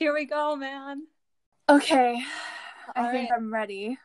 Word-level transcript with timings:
Here 0.00 0.14
we 0.14 0.24
go, 0.24 0.56
man. 0.56 1.08
Okay, 1.68 2.24
I 2.96 3.04
All 3.04 3.12
think. 3.12 3.28
I'm 3.30 3.52
ready. 3.52 3.98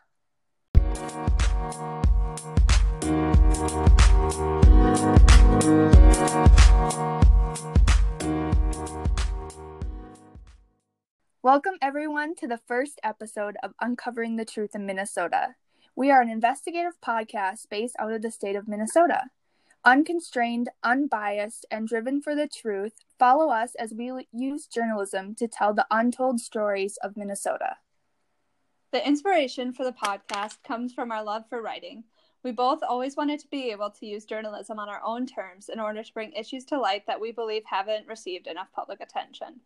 Welcome, 11.41 11.75
everyone, 11.81 12.35
to 12.35 12.47
the 12.49 12.59
first 12.67 12.99
episode 13.01 13.55
of 13.63 13.71
Uncovering 13.79 14.35
the 14.35 14.43
Truth 14.43 14.75
in 14.75 14.85
Minnesota. 14.85 15.55
We 15.95 16.11
are 16.11 16.21
an 16.21 16.29
investigative 16.29 16.99
podcast 16.99 17.69
based 17.69 17.95
out 17.99 18.11
of 18.11 18.21
the 18.21 18.31
state 18.31 18.57
of 18.57 18.67
Minnesota. 18.67 19.29
Unconstrained, 19.85 20.69
unbiased, 20.83 21.63
and 21.69 21.87
driven 21.87 22.19
for 22.19 22.33
the 22.33 22.47
truth, 22.47 22.93
follow 23.19 23.51
us 23.51 23.75
as 23.75 23.93
we 23.93 24.11
use 24.33 24.65
journalism 24.65 25.35
to 25.35 25.47
tell 25.47 25.75
the 25.75 25.85
untold 25.91 26.39
stories 26.39 26.97
of 27.03 27.15
Minnesota. 27.15 27.77
The 28.91 29.07
inspiration 29.07 29.73
for 29.73 29.83
the 29.83 29.91
podcast 29.91 30.63
comes 30.63 30.91
from 30.91 31.11
our 31.11 31.23
love 31.23 31.43
for 31.49 31.61
writing. 31.61 32.03
We 32.41 32.51
both 32.51 32.79
always 32.81 33.15
wanted 33.15 33.39
to 33.41 33.47
be 33.47 33.69
able 33.69 33.91
to 33.91 34.05
use 34.07 34.25
journalism 34.25 34.79
on 34.79 34.89
our 34.89 35.01
own 35.05 35.27
terms 35.27 35.69
in 35.69 35.79
order 35.79 36.01
to 36.01 36.13
bring 36.13 36.31
issues 36.31 36.65
to 36.65 36.79
light 36.79 37.05
that 37.05 37.21
we 37.21 37.31
believe 37.31 37.63
haven't 37.65 38.07
received 38.07 38.47
enough 38.47 38.71
public 38.73 39.01
attention. 39.01 39.59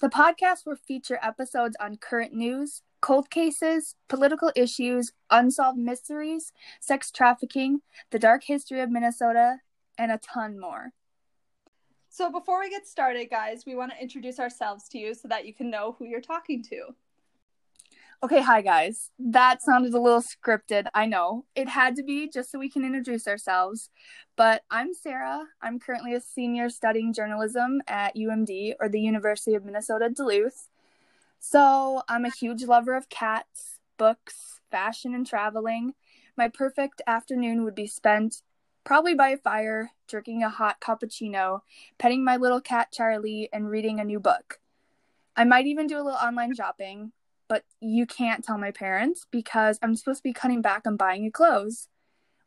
The 0.00 0.08
podcast 0.08 0.66
will 0.66 0.76
feature 0.76 1.20
episodes 1.22 1.76
on 1.78 1.96
current 1.96 2.32
news, 2.32 2.82
cold 3.00 3.30
cases, 3.30 3.94
political 4.08 4.52
issues, 4.54 5.12
unsolved 5.30 5.78
mysteries, 5.78 6.52
sex 6.80 7.10
trafficking, 7.10 7.80
the 8.10 8.18
dark 8.18 8.44
history 8.44 8.80
of 8.80 8.90
Minnesota, 8.90 9.58
and 9.98 10.12
a 10.12 10.18
ton 10.18 10.58
more. 10.58 10.92
So, 12.08 12.30
before 12.30 12.60
we 12.60 12.70
get 12.70 12.88
started, 12.88 13.30
guys, 13.30 13.64
we 13.66 13.76
want 13.76 13.92
to 13.92 14.02
introduce 14.02 14.40
ourselves 14.40 14.88
to 14.88 14.98
you 14.98 15.14
so 15.14 15.28
that 15.28 15.46
you 15.46 15.54
can 15.54 15.70
know 15.70 15.94
who 15.98 16.06
you're 16.06 16.20
talking 16.20 16.62
to. 16.64 16.94
Okay, 18.22 18.42
hi 18.42 18.60
guys. 18.60 19.08
That 19.18 19.62
sounded 19.62 19.94
a 19.94 19.98
little 19.98 20.20
scripted, 20.20 20.88
I 20.92 21.06
know. 21.06 21.46
It 21.54 21.70
had 21.70 21.96
to 21.96 22.02
be 22.02 22.28
just 22.28 22.50
so 22.50 22.58
we 22.58 22.68
can 22.68 22.84
introduce 22.84 23.26
ourselves. 23.26 23.88
But 24.36 24.62
I'm 24.70 24.92
Sarah. 24.92 25.44
I'm 25.62 25.78
currently 25.78 26.12
a 26.12 26.20
senior 26.20 26.68
studying 26.68 27.14
journalism 27.14 27.80
at 27.88 28.16
UMD 28.16 28.74
or 28.78 28.90
the 28.90 29.00
University 29.00 29.54
of 29.54 29.64
Minnesota 29.64 30.10
Duluth. 30.10 30.68
So 31.42 32.02
I'm 32.06 32.26
a 32.26 32.30
huge 32.30 32.64
lover 32.64 32.94
of 32.94 33.08
cats, 33.08 33.80
books, 33.96 34.60
fashion, 34.70 35.14
and 35.14 35.26
traveling. 35.26 35.94
My 36.36 36.48
perfect 36.48 37.00
afternoon 37.06 37.64
would 37.64 37.74
be 37.74 37.86
spent 37.86 38.42
probably 38.84 39.14
by 39.14 39.30
a 39.30 39.36
fire, 39.38 39.92
drinking 40.06 40.42
a 40.42 40.50
hot 40.50 40.80
cappuccino, 40.80 41.62
petting 41.98 42.22
my 42.22 42.36
little 42.36 42.60
cat 42.60 42.88
Charlie, 42.92 43.48
and 43.54 43.70
reading 43.70 43.98
a 43.98 44.04
new 44.04 44.20
book. 44.20 44.60
I 45.34 45.44
might 45.44 45.66
even 45.66 45.86
do 45.86 45.96
a 45.96 46.04
little 46.04 46.18
online 46.22 46.54
shopping, 46.54 47.12
but 47.48 47.64
you 47.80 48.04
can't 48.04 48.44
tell 48.44 48.58
my 48.58 48.70
parents 48.70 49.26
because 49.30 49.78
I'm 49.82 49.96
supposed 49.96 50.18
to 50.18 50.28
be 50.28 50.34
cutting 50.34 50.60
back 50.60 50.82
on 50.86 50.96
buying 50.96 51.22
new 51.22 51.32
clothes. 51.32 51.88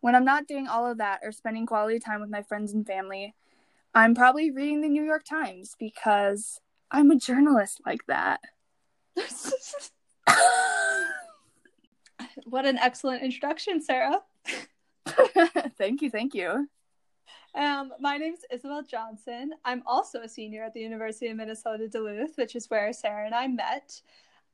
When 0.01 0.13
I'm 0.13 0.25
not 0.25 0.47
doing 0.47 0.67
all 0.67 0.85
of 0.85 0.99
that 0.99 1.21
or 1.23 1.31
spending 1.31 1.65
quality 1.65 1.97
time 1.97 2.21
with 2.21 2.29
my 2.29 2.43
friends 2.43 2.73
and 2.73 2.85
family, 2.85 3.33
I'm 3.95 4.13
probably 4.13 4.51
reading 4.51 4.81
the 4.81 4.87
New 4.87 5.03
York 5.03 5.23
Times 5.23 5.75
because 5.79 6.61
I'm 6.91 7.09
a 7.09 7.15
journalist 7.15 7.81
like 7.85 8.05
that. 8.05 8.39
what 12.45 12.65
an 12.65 12.77
excellent 12.77 13.23
introduction, 13.23 13.81
Sarah. 13.81 14.21
thank 15.77 16.01
you, 16.01 16.09
thank 16.09 16.33
you. 16.33 16.67
Um, 17.55 17.93
my 17.99 18.17
is 18.17 18.45
Isabel 18.51 18.81
Johnson. 18.83 19.51
I'm 19.63 19.83
also 19.85 20.21
a 20.21 20.29
senior 20.29 20.63
at 20.63 20.73
the 20.73 20.81
University 20.81 21.27
of 21.27 21.37
Minnesota 21.37 21.87
Duluth, 21.87 22.35
which 22.35 22.55
is 22.55 22.69
where 22.69 22.91
Sarah 22.93 23.25
and 23.25 23.35
I 23.35 23.47
met. 23.47 24.01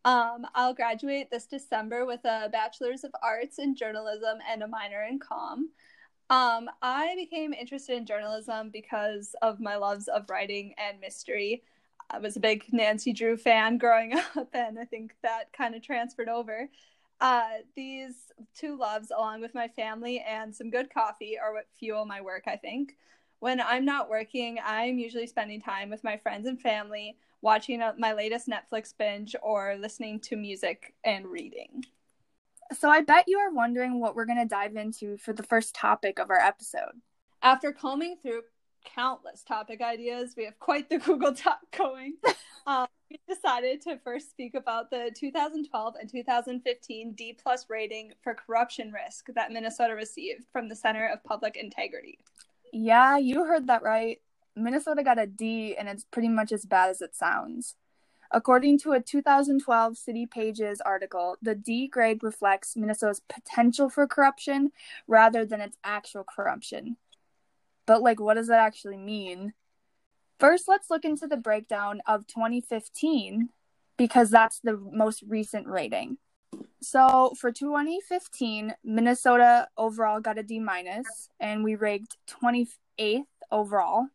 Um, 0.05 0.45
I'll 0.55 0.73
graduate 0.73 1.30
this 1.30 1.45
December 1.45 2.05
with 2.05 2.23
a 2.25 2.49
Bachelor's 2.52 3.03
of 3.03 3.11
Arts 3.21 3.59
in 3.59 3.75
Journalism 3.75 4.39
and 4.49 4.63
a 4.63 4.67
minor 4.67 5.03
in 5.03 5.19
Com. 5.19 5.69
Um, 6.30 6.69
I 6.81 7.15
became 7.15 7.53
interested 7.53 7.98
in 7.98 8.05
journalism 8.05 8.69
because 8.69 9.36
of 9.42 9.59
my 9.59 9.77
loves 9.77 10.08
of 10.08 10.30
writing 10.30 10.73
and 10.77 10.99
mystery. 10.99 11.64
I 12.09 12.17
was 12.17 12.36
a 12.36 12.39
big 12.39 12.65
Nancy 12.71 13.14
Drew 13.14 13.37
fan 13.37 13.77
growing 13.77 14.14
up, 14.36 14.49
and 14.53 14.80
I 14.80 14.86
think 14.86 15.14
that 15.21 15.53
kind 15.53 15.75
of 15.75 15.81
transferred 15.81 16.30
over. 16.30 16.70
Uh, 17.21 17.49
these 17.75 18.31
two 18.55 18.77
loves, 18.77 19.11
along 19.11 19.42
with 19.42 19.53
my 19.53 19.67
family 19.67 20.23
and 20.27 20.55
some 20.55 20.69
good 20.69 20.92
coffee, 20.93 21.37
are 21.37 21.53
what 21.53 21.67
fuel 21.77 22.05
my 22.05 22.21
work, 22.21 22.43
I 22.48 22.55
think. 22.55 22.95
When 23.39 23.61
I'm 23.61 23.86
not 23.86 24.09
working, 24.09 24.58
I'm 24.64 24.98
usually 24.98 25.27
spending 25.27 25.61
time 25.61 25.89
with 25.89 26.03
my 26.03 26.17
friends 26.17 26.48
and 26.48 26.59
family, 26.59 27.17
watching 27.42 27.81
uh, 27.81 27.93
my 27.98 28.14
latest 28.14 28.48
Netflix 28.48 28.93
binge, 28.98 29.36
or 29.42 29.75
listening 29.80 30.19
to 30.21 30.36
music 30.36 30.93
and 31.03 31.25
reading. 31.25 31.83
So 32.73 32.89
I 32.89 33.02
bet 33.02 33.25
you 33.27 33.39
are 33.39 33.52
wondering 33.52 33.99
what 33.99 34.15
we're 34.15 34.25
going 34.25 34.39
to 34.39 34.45
dive 34.45 34.75
into 34.75 35.17
for 35.17 35.33
the 35.33 35.43
first 35.43 35.73
topic 35.73 36.19
of 36.19 36.30
our 36.30 36.39
episode. 36.39 37.02
After 37.42 37.71
combing 37.71 38.17
through 38.21 38.42
countless 38.95 39.44
topic 39.44 39.82
ideas, 39.82 40.33
we 40.38 40.45
have 40.45 40.60
quite 40.60 40.89
the 40.89 40.98
Google 41.05 41.32
Doc 41.32 41.60
going. 41.76 42.16
um, 42.67 42.88
we 43.10 43.20
decided 43.27 43.82
to 43.82 43.98
first 44.04 44.30
speak 44.30 44.55
about 44.55 44.89
the 44.89 45.11
2012 45.16 45.95
and 46.00 46.10
2015 46.10 47.14
D 47.14 47.38
plus 47.42 47.66
rating 47.70 48.11
for 48.23 48.33
corruption 48.33 48.92
risk 48.92 49.28
that 49.36 49.52
Minnesota 49.52 49.95
received 49.95 50.45
from 50.52 50.70
the 50.70 50.76
Center 50.76 51.08
of 51.08 51.23
Public 51.23 51.55
Integrity. 51.55 52.20
Yeah, 52.72 53.17
you 53.17 53.45
heard 53.45 53.67
that 53.67 53.83
right. 53.83 54.20
Minnesota 54.55 55.04
got 55.04 55.20
a 55.20 55.26
D, 55.26 55.76
and 55.76 55.88
it's 55.88 56.04
pretty 56.04 56.28
much 56.28 56.52
as 56.52 56.66
bad 56.66 56.89
as 56.89 57.02
it 57.02 57.16
sounds. 57.16 57.76
According 58.32 58.78
to 58.80 58.92
a 58.92 58.99
2012 58.99 59.98
City 59.98 60.28
Pages 60.28 60.82
article, 60.82 61.38
the 61.42 61.55
D 61.55 61.88
grade 61.88 62.22
reflects 62.22 62.76
Minnesota's 62.76 63.22
potential 63.28 63.89
for 63.89 64.05
corruption 64.05 64.72
rather 65.08 65.45
than 65.45 65.61
its 65.61 65.78
actual 65.83 66.23
corruption. 66.23 66.98
But, 67.89 68.04
like, 68.04 68.20
what 68.20 68.36
does 68.36 68.50
that 68.50 68.60
actually 68.60 68.98
mean? 68.98 69.54
First, 70.39 70.67
let's 70.67 70.92
look 70.92 71.05
into 71.05 71.26
the 71.26 71.38
breakdown 71.38 72.04
of 72.05 72.27
2015 72.27 73.50
because 73.98 74.30
that's 74.30 74.60
the 74.60 74.77
most 74.77 75.23
recent 75.27 75.66
rating. 75.66 76.20
So, 76.83 77.33
for 77.42 77.52
2015, 77.52 78.76
Minnesota 78.83 79.70
overall 79.76 80.20
got 80.20 80.38
a 80.38 80.44
D 80.44 80.60
minus, 80.60 81.30
and 81.39 81.64
we 81.64 81.73
ranked 81.73 82.17
28th 82.28 83.23
overall. 83.52 84.05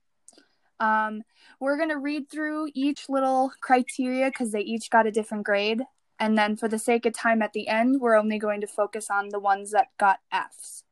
Um, 0.78 1.24
we're 1.58 1.76
to 1.88 1.98
read 1.98 2.30
through 2.30 2.70
each 2.74 3.08
little 3.08 3.50
criteria 3.60 4.26
because 4.26 4.52
they 4.52 4.60
each 4.60 4.88
got 4.88 5.08
a 5.08 5.10
different 5.10 5.42
grade. 5.42 5.82
And 6.20 6.38
then, 6.38 6.54
for 6.54 6.68
the 6.68 6.78
sake 6.78 7.06
of 7.06 7.12
time 7.12 7.42
at 7.42 7.54
the 7.54 7.66
end, 7.66 8.00
we're 8.00 8.14
only 8.14 8.38
going 8.38 8.60
to 8.60 8.68
focus 8.68 9.08
on 9.10 9.30
the 9.30 9.40
ones 9.40 9.72
that 9.72 9.88
got 9.98 10.20
Fs. 10.30 10.83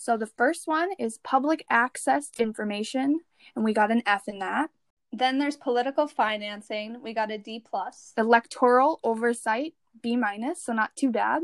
So, 0.00 0.16
the 0.16 0.26
first 0.26 0.68
one 0.68 0.92
is 0.96 1.18
public 1.18 1.66
access 1.68 2.30
information, 2.38 3.18
and 3.56 3.64
we 3.64 3.72
got 3.72 3.90
an 3.90 4.04
F 4.06 4.28
in 4.28 4.38
that. 4.38 4.70
Then 5.10 5.38
there's 5.38 5.56
political 5.56 6.06
financing. 6.06 7.02
We 7.02 7.12
got 7.12 7.32
a 7.32 7.36
D 7.36 7.58
plus. 7.68 8.12
Electoral 8.16 9.00
oversight, 9.02 9.74
B 10.00 10.16
minus, 10.16 10.62
so 10.62 10.72
not 10.72 10.94
too 10.94 11.10
bad. 11.10 11.42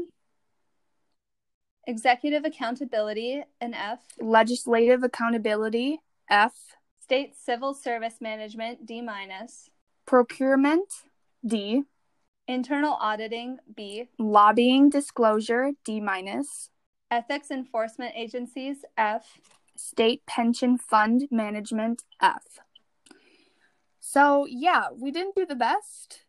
Executive 1.84 2.44
accountability, 2.44 3.42
an 3.60 3.74
F. 3.74 3.98
Legislative 4.20 5.02
accountability, 5.02 5.98
F. 6.30 6.54
State 7.02 7.34
civil 7.36 7.74
service 7.74 8.20
management, 8.20 8.86
D 8.86 9.02
minus. 9.02 9.68
Procurement, 10.06 10.92
D. 11.44 11.82
Internal 12.46 12.94
auditing, 13.00 13.58
B. 13.74 14.10
Lobbying 14.16 14.90
disclosure, 14.90 15.72
D 15.84 16.00
minus. 16.00 16.70
Ethics 17.14 17.52
enforcement 17.52 18.12
agencies, 18.16 18.78
F. 18.98 19.38
State 19.76 20.26
pension 20.26 20.76
fund 20.76 21.28
management, 21.30 22.02
F. 22.20 22.58
So, 24.00 24.46
yeah, 24.48 24.86
we 24.92 25.12
didn't 25.12 25.36
do 25.36 25.46
the 25.46 25.54
best. 25.54 26.24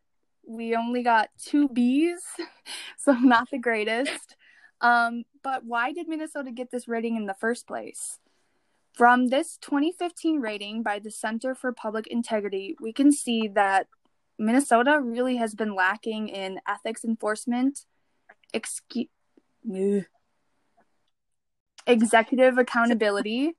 We 0.48 0.76
only 0.76 1.02
got 1.02 1.30
two 1.44 1.70
B's, 1.70 2.22
so 3.00 3.14
not 3.14 3.50
the 3.50 3.58
greatest. 3.58 4.36
Um, 4.80 5.24
but 5.42 5.66
why 5.66 5.92
did 5.92 6.08
Minnesota 6.08 6.52
get 6.52 6.70
this 6.70 6.88
rating 6.88 7.16
in 7.16 7.26
the 7.26 7.34
first 7.34 7.66
place? 7.66 8.20
From 8.94 9.30
this 9.30 9.58
2015 9.58 10.40
rating 10.40 10.84
by 10.84 11.00
the 11.00 11.10
Center 11.10 11.56
for 11.56 11.72
Public 11.72 12.06
Integrity, 12.06 12.76
we 12.80 12.94
can 12.94 13.12
see 13.12 13.48
that 13.48 13.88
Minnesota 14.38 15.00
really 15.02 15.38
has 15.38 15.56
been 15.56 15.74
lacking 15.74 16.30
in 16.30 16.60
ethics 16.68 17.04
enforcement, 17.04 17.86
excuse, 18.54 19.08
executive 21.88 22.58
accountability, 22.58 23.56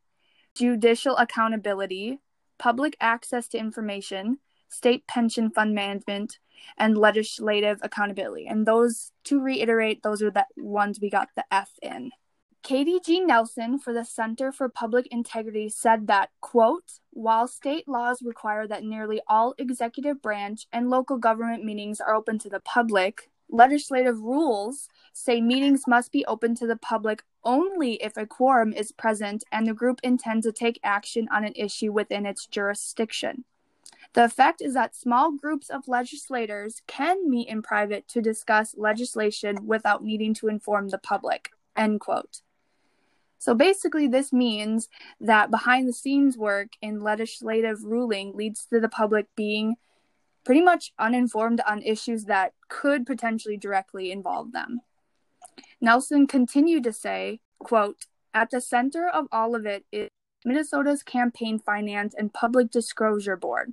judicial 0.54 1.16
accountability, 1.16 2.20
public 2.58 2.96
access 3.00 3.48
to 3.48 3.58
information, 3.58 4.38
state 4.68 5.06
pension 5.06 5.50
fund 5.50 5.74
management, 5.74 6.38
and 6.78 6.96
legislative 6.96 7.78
accountability. 7.82 8.46
And 8.46 8.66
those, 8.66 9.12
to 9.24 9.40
reiterate, 9.40 10.02
those 10.02 10.22
are 10.22 10.30
the 10.30 10.46
ones 10.56 10.98
we 11.00 11.10
got 11.10 11.28
the 11.36 11.44
F 11.50 11.72
in. 11.82 12.10
Katie 12.62 12.98
G. 12.98 13.20
Nelson 13.20 13.78
for 13.78 13.92
the 13.92 14.04
Center 14.04 14.50
for 14.50 14.68
Public 14.68 15.06
Integrity 15.12 15.68
said 15.68 16.08
that, 16.08 16.30
quote, 16.40 16.94
while 17.10 17.46
state 17.46 17.86
laws 17.86 18.22
require 18.22 18.66
that 18.66 18.82
nearly 18.82 19.20
all 19.28 19.54
executive 19.56 20.20
branch 20.20 20.66
and 20.72 20.90
local 20.90 21.16
government 21.16 21.64
meetings 21.64 22.00
are 22.00 22.14
open 22.14 22.40
to 22.40 22.48
the 22.48 22.58
public, 22.58 23.30
legislative 23.48 24.20
rules 24.20 24.88
say 25.12 25.40
meetings 25.40 25.84
must 25.86 26.12
be 26.12 26.24
open 26.26 26.54
to 26.56 26.66
the 26.66 26.76
public 26.76 27.22
only 27.44 27.94
if 28.02 28.16
a 28.16 28.26
quorum 28.26 28.72
is 28.72 28.92
present 28.92 29.44
and 29.52 29.66
the 29.66 29.74
group 29.74 30.00
intends 30.02 30.46
to 30.46 30.52
take 30.52 30.80
action 30.82 31.28
on 31.32 31.44
an 31.44 31.52
issue 31.54 31.92
within 31.92 32.26
its 32.26 32.46
jurisdiction. 32.46 33.44
The 34.14 34.24
effect 34.24 34.60
is 34.60 34.74
that 34.74 34.96
small 34.96 35.32
groups 35.32 35.68
of 35.68 35.88
legislators 35.88 36.82
can 36.86 37.28
meet 37.28 37.48
in 37.48 37.62
private 37.62 38.08
to 38.08 38.22
discuss 38.22 38.74
legislation 38.76 39.66
without 39.66 40.02
needing 40.02 40.34
to 40.34 40.48
inform 40.48 40.88
the 40.88 40.98
public. 40.98 41.50
End 41.76 42.00
quote. 42.00 42.40
So 43.38 43.54
basically, 43.54 44.08
this 44.08 44.32
means 44.32 44.88
that 45.20 45.50
behind 45.50 45.86
the 45.86 45.92
scenes 45.92 46.36
work 46.36 46.70
in 46.80 47.02
legislative 47.02 47.84
ruling 47.84 48.34
leads 48.34 48.64
to 48.66 48.80
the 48.80 48.88
public 48.88 49.26
being 49.36 49.76
pretty 50.46 50.62
much 50.62 50.92
uninformed 50.96 51.60
on 51.66 51.82
issues 51.82 52.26
that 52.26 52.54
could 52.68 53.04
potentially 53.04 53.56
directly 53.56 54.12
involve 54.12 54.52
them. 54.52 54.80
Nelson 55.80 56.28
continued 56.28 56.84
to 56.84 56.92
say, 56.92 57.40
quote, 57.58 58.06
at 58.32 58.50
the 58.50 58.60
center 58.60 59.08
of 59.08 59.26
all 59.32 59.56
of 59.56 59.66
it 59.66 59.84
is 59.90 60.08
Minnesota's 60.44 61.02
Campaign 61.02 61.58
Finance 61.58 62.14
and 62.16 62.32
Public 62.32 62.70
Disclosure 62.70 63.36
Board, 63.36 63.72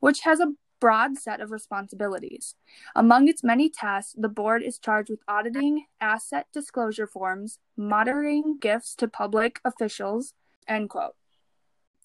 which 0.00 0.20
has 0.20 0.40
a 0.40 0.54
broad 0.80 1.18
set 1.18 1.42
of 1.42 1.50
responsibilities. 1.50 2.54
Among 2.96 3.28
its 3.28 3.44
many 3.44 3.68
tasks, 3.68 4.14
the 4.16 4.28
board 4.28 4.62
is 4.62 4.78
charged 4.78 5.10
with 5.10 5.20
auditing 5.28 5.84
asset 6.00 6.46
disclosure 6.54 7.06
forms, 7.06 7.58
monitoring 7.76 8.56
gifts 8.58 8.94
to 8.96 9.08
public 9.08 9.60
officials, 9.62 10.32
end 10.66 10.88
quote. 10.88 11.16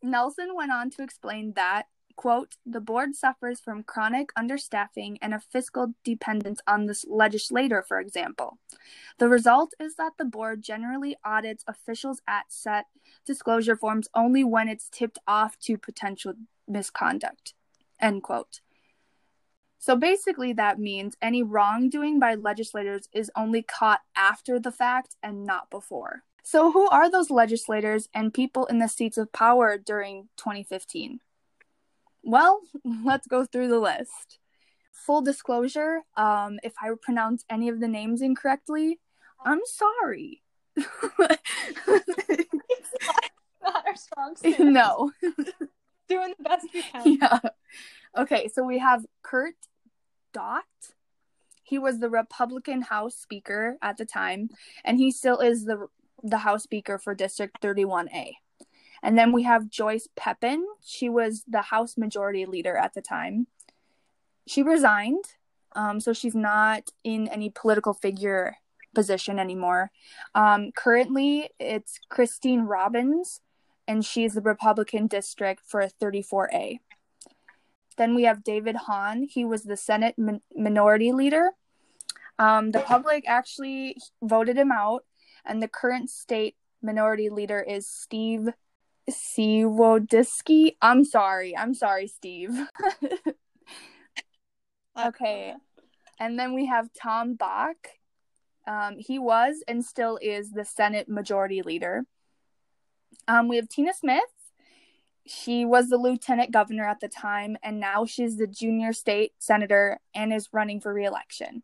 Nelson 0.04 0.56
went 0.56 0.74
on 0.74 0.90
to 0.92 1.04
explain 1.04 1.54
that 1.56 1.88
quote, 2.20 2.58
the 2.66 2.82
board 2.82 3.16
suffers 3.16 3.62
from 3.62 3.82
chronic 3.82 4.34
understaffing 4.38 5.16
and 5.22 5.34
a 5.34 5.40
fiscal 5.40 5.94
dependence 6.04 6.60
on 6.68 6.86
the 6.86 7.06
legislator, 7.08 7.82
for 7.82 7.98
example. 7.98 8.58
The 9.20 9.30
result 9.30 9.74
is 9.80 9.96
that 9.96 10.18
the 10.18 10.26
board 10.26 10.62
generally 10.62 11.16
audits 11.24 11.64
officials' 11.66 12.22
asset 12.28 12.88
disclosure 13.26 13.78
forms 13.78 14.10
only 14.14 14.44
when 14.44 14.68
it's 14.68 14.90
tipped 14.90 15.18
off 15.30 15.58
to 15.60 15.78
potential 15.78 16.34
misconduct, 16.68 17.54
end 18.02 18.22
quote. 18.22 18.60
So 19.78 19.96
basically, 19.96 20.52
that 20.52 20.78
means 20.78 21.16
any 21.22 21.42
wrongdoing 21.42 22.20
by 22.20 22.36
legislators 22.36 23.08
is 23.14 23.32
only 23.34 23.62
caught 23.62 24.02
after 24.14 24.60
the 24.60 24.74
fact 24.74 25.16
and 25.24 25.46
not 25.46 25.70
before. 25.70 26.24
So, 26.44 26.74
who 26.74 26.90
are 26.90 27.10
those 27.10 27.32
legislators 27.32 28.10
and 28.14 28.34
people 28.34 28.66
in 28.66 28.80
the 28.80 28.90
seats 28.90 29.18
of 29.18 29.32
power 29.32 29.78
during 29.78 30.28
2015? 30.36 31.22
Well, 32.24 32.62
let's 33.06 33.28
go 33.28 33.46
through 33.46 33.70
the 33.70 33.80
list. 33.80 34.40
Full 34.92 35.22
disclosure, 35.22 36.02
um, 36.18 36.60
if 36.64 36.74
I 36.82 36.90
pronounce 37.02 37.44
any 37.50 37.70
of 37.70 37.80
the 37.80 37.88
names 37.88 38.22
incorrectly, 38.22 39.00
I'm 39.44 39.62
sorry. 39.66 40.44
it's 40.76 40.88
not, 41.88 43.26
not 43.64 43.88
our 43.88 43.96
strong 43.96 44.36
suit. 44.36 44.60
No. 44.60 45.12
Doing 46.10 46.34
the 46.38 46.44
best 46.44 46.68
we 46.74 46.82
can. 46.82 47.18
Yeah. 47.22 47.40
Okay, 48.18 48.50
so 48.50 48.64
we 48.64 48.80
have 48.80 49.06
Kurt 49.22 49.56
Daudt. 50.34 50.64
He 51.64 51.78
was 51.78 52.00
the 52.00 52.10
Republican 52.10 52.82
House 52.82 53.16
Speaker 53.16 53.78
at 53.82 53.98
the 53.98 54.06
time, 54.06 54.50
and 54.84 54.98
he 54.98 55.12
still 55.12 55.40
is 55.40 55.66
the 55.66 55.88
the 56.24 56.40
House 56.40 56.64
Speaker 56.64 56.98
for 56.98 57.16
District 57.16 57.62
31A. 57.62 58.34
And 59.02 59.18
then 59.18 59.32
we 59.32 59.44
have 59.44 59.70
Joyce 59.70 60.08
Peppin. 60.16 60.66
She 60.84 61.10
was 61.10 61.44
the 61.48 61.62
House 61.62 61.98
Majority 61.98 62.46
Leader 62.46 62.76
at 62.76 62.94
the 62.94 63.02
time. 63.02 63.48
She 64.48 64.64
resigned, 64.64 65.26
um, 65.74 66.00
so 66.00 66.14
she's 66.14 66.36
not 66.36 66.90
in 67.04 67.28
any 67.28 67.50
political 67.50 67.94
figure 67.94 68.56
position 68.96 69.40
anymore. 69.40 69.92
Um, 70.34 70.72
currently, 70.72 71.50
it's 71.60 72.00
Christine 72.10 72.62
Robbins, 72.62 73.42
and 73.88 74.04
she's 74.04 74.34
the 74.34 74.42
Republican 74.42 75.08
district 75.08 75.62
for 75.66 75.88
34A. 76.02 76.80
Then 77.98 78.16
we 78.16 78.24
have 78.24 78.44
David 78.44 78.76
Hann. 78.88 79.24
He 79.24 79.46
was 79.46 79.64
the 79.64 79.78
Senate 79.78 80.16
min- 80.18 80.42
Minority 80.56 81.12
Leader. 81.12 81.52
Um, 82.40 82.72
the 82.72 82.80
public 82.80 83.26
actually 83.28 83.98
voted 84.24 84.58
him 84.58 84.72
out, 84.72 85.04
and 85.46 85.62
the 85.62 85.68
current 85.68 86.10
state 86.10 86.56
minority 86.82 87.30
leader 87.30 87.60
is 87.60 87.86
Steve 87.86 88.50
Siwodisky. 89.10 90.76
I'm 90.82 91.04
sorry. 91.04 91.56
I'm 91.56 91.74
sorry, 91.74 92.08
Steve. 92.08 92.58
okay. 95.00 95.54
And 96.20 96.38
then 96.38 96.54
we 96.54 96.66
have 96.68 96.90
Tom 96.94 97.36
Bakk. 97.36 97.76
Um, 98.68 98.98
he 99.00 99.18
was 99.20 99.64
and 99.68 99.84
still 99.84 100.20
is 100.22 100.52
the 100.52 100.66
Senate 100.66 101.10
Majority 101.10 101.62
Leader. 101.62 102.04
Um, 103.28 103.48
we 103.48 103.56
have 103.56 103.70
Tina 103.70 103.94
Smith. 103.94 104.24
She 105.26 105.64
was 105.66 105.90
the 105.90 105.98
lieutenant 105.98 106.52
governor 106.52 106.86
at 106.86 107.00
the 107.00 107.08
time, 107.08 107.58
and 107.62 107.80
now 107.80 108.06
she's 108.06 108.38
the 108.38 108.48
junior 108.48 108.94
state 108.94 109.34
senator 109.38 110.00
and 110.16 110.34
is 110.34 110.50
running 110.52 110.82
for 110.82 110.94
reelection. 110.94 111.62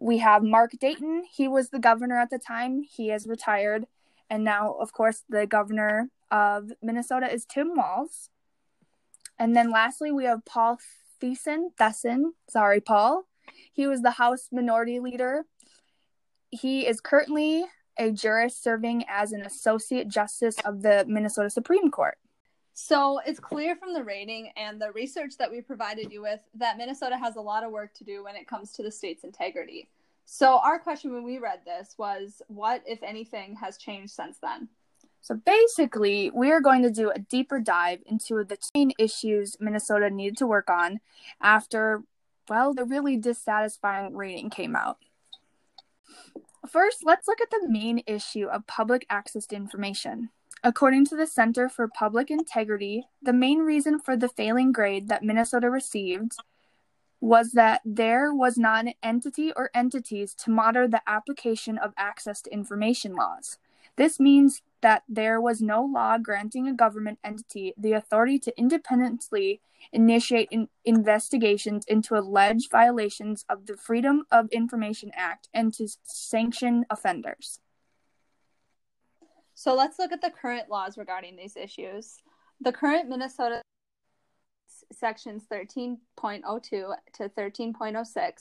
We 0.00 0.18
have 0.18 0.42
Mark 0.42 0.72
Dayton. 0.78 1.24
He 1.30 1.48
was 1.48 1.70
the 1.70 1.78
governor 1.78 2.18
at 2.18 2.30
the 2.30 2.38
time. 2.38 2.82
He 2.82 3.08
has 3.08 3.26
retired. 3.26 3.86
And 4.28 4.44
now, 4.44 4.72
of 4.72 4.92
course, 4.92 5.22
the 5.28 5.46
governor 5.46 6.10
of 6.30 6.72
Minnesota 6.82 7.32
is 7.32 7.44
Tim 7.44 7.76
Walz. 7.76 8.30
And 9.38 9.54
then 9.54 9.70
lastly, 9.70 10.12
we 10.12 10.24
have 10.24 10.44
Paul 10.44 10.78
Thiessen. 11.22 11.68
Thesson. 11.78 12.32
Sorry, 12.48 12.80
Paul. 12.80 13.26
He 13.72 13.86
was 13.86 14.02
the 14.02 14.12
House 14.12 14.48
Minority 14.52 15.00
Leader. 15.00 15.44
He 16.50 16.86
is 16.86 17.00
currently 17.00 17.64
a 17.98 18.10
jurist 18.10 18.62
serving 18.62 19.04
as 19.08 19.32
an 19.32 19.42
associate 19.42 20.08
justice 20.08 20.56
of 20.64 20.82
the 20.82 21.04
Minnesota 21.06 21.50
Supreme 21.50 21.90
Court. 21.90 22.18
So 22.78 23.20
it's 23.24 23.40
clear 23.40 23.74
from 23.74 23.94
the 23.94 24.04
rating 24.04 24.50
and 24.56 24.78
the 24.78 24.92
research 24.92 25.38
that 25.38 25.50
we 25.50 25.62
provided 25.62 26.12
you 26.12 26.20
with 26.20 26.40
that 26.56 26.76
Minnesota 26.76 27.16
has 27.16 27.36
a 27.36 27.40
lot 27.40 27.64
of 27.64 27.70
work 27.70 27.94
to 27.94 28.04
do 28.04 28.24
when 28.24 28.36
it 28.36 28.46
comes 28.46 28.72
to 28.72 28.82
the 28.82 28.90
state's 28.90 29.24
integrity. 29.24 29.88
So 30.26 30.58
our 30.58 30.78
question 30.78 31.14
when 31.14 31.24
we 31.24 31.38
read 31.38 31.60
this 31.64 31.94
was 31.96 32.42
what, 32.48 32.82
if 32.84 33.02
anything, 33.02 33.56
has 33.56 33.78
changed 33.78 34.12
since 34.12 34.38
then? 34.38 34.68
So 35.26 35.34
basically, 35.34 36.30
we 36.32 36.52
are 36.52 36.60
going 36.60 36.84
to 36.84 36.90
do 36.90 37.10
a 37.10 37.18
deeper 37.18 37.58
dive 37.58 37.98
into 38.06 38.44
the 38.44 38.58
main 38.76 38.92
issues 38.96 39.56
Minnesota 39.58 40.08
needed 40.08 40.36
to 40.36 40.46
work 40.46 40.70
on 40.70 41.00
after, 41.40 42.04
well, 42.48 42.72
the 42.72 42.84
really 42.84 43.16
dissatisfying 43.16 44.14
rating 44.14 44.50
came 44.50 44.76
out. 44.76 44.98
First, 46.70 46.98
let's 47.04 47.26
look 47.26 47.40
at 47.40 47.50
the 47.50 47.68
main 47.68 48.04
issue 48.06 48.46
of 48.46 48.68
public 48.68 49.04
access 49.10 49.46
to 49.46 49.56
information. 49.56 50.30
According 50.62 51.06
to 51.06 51.16
the 51.16 51.26
Center 51.26 51.68
for 51.68 51.88
Public 51.88 52.30
Integrity, 52.30 53.08
the 53.20 53.32
main 53.32 53.58
reason 53.58 53.98
for 53.98 54.16
the 54.16 54.28
failing 54.28 54.70
grade 54.70 55.08
that 55.08 55.24
Minnesota 55.24 55.68
received 55.68 56.36
was 57.20 57.50
that 57.50 57.80
there 57.84 58.32
was 58.32 58.56
not 58.56 58.86
an 58.86 58.94
entity 59.02 59.52
or 59.56 59.70
entities 59.74 60.34
to 60.34 60.50
monitor 60.50 60.86
the 60.86 61.02
application 61.04 61.78
of 61.78 61.94
access 61.96 62.40
to 62.42 62.52
information 62.52 63.16
laws. 63.16 63.58
This 63.96 64.20
means 64.20 64.62
that 64.82 65.02
there 65.08 65.40
was 65.40 65.62
no 65.62 65.82
law 65.82 66.18
granting 66.18 66.68
a 66.68 66.72
government 66.72 67.18
entity 67.24 67.74
the 67.76 67.92
authority 67.92 68.38
to 68.40 68.58
independently 68.58 69.60
initiate 69.92 70.48
in- 70.50 70.68
investigations 70.84 71.84
into 71.86 72.16
alleged 72.16 72.70
violations 72.70 73.44
of 73.48 73.66
the 73.66 73.76
Freedom 73.76 74.26
of 74.30 74.48
Information 74.50 75.10
Act 75.14 75.48
and 75.54 75.72
to 75.74 75.88
sanction 76.04 76.84
offenders. 76.90 77.60
So 79.54 79.74
let's 79.74 79.98
look 79.98 80.12
at 80.12 80.20
the 80.20 80.30
current 80.30 80.68
laws 80.68 80.98
regarding 80.98 81.36
these 81.36 81.56
issues. 81.56 82.18
The 82.60 82.72
current 82.72 83.08
Minnesota 83.08 83.62
sections 84.92 85.44
13.02 85.50 86.62
to 86.62 86.94
13.06 87.18 88.32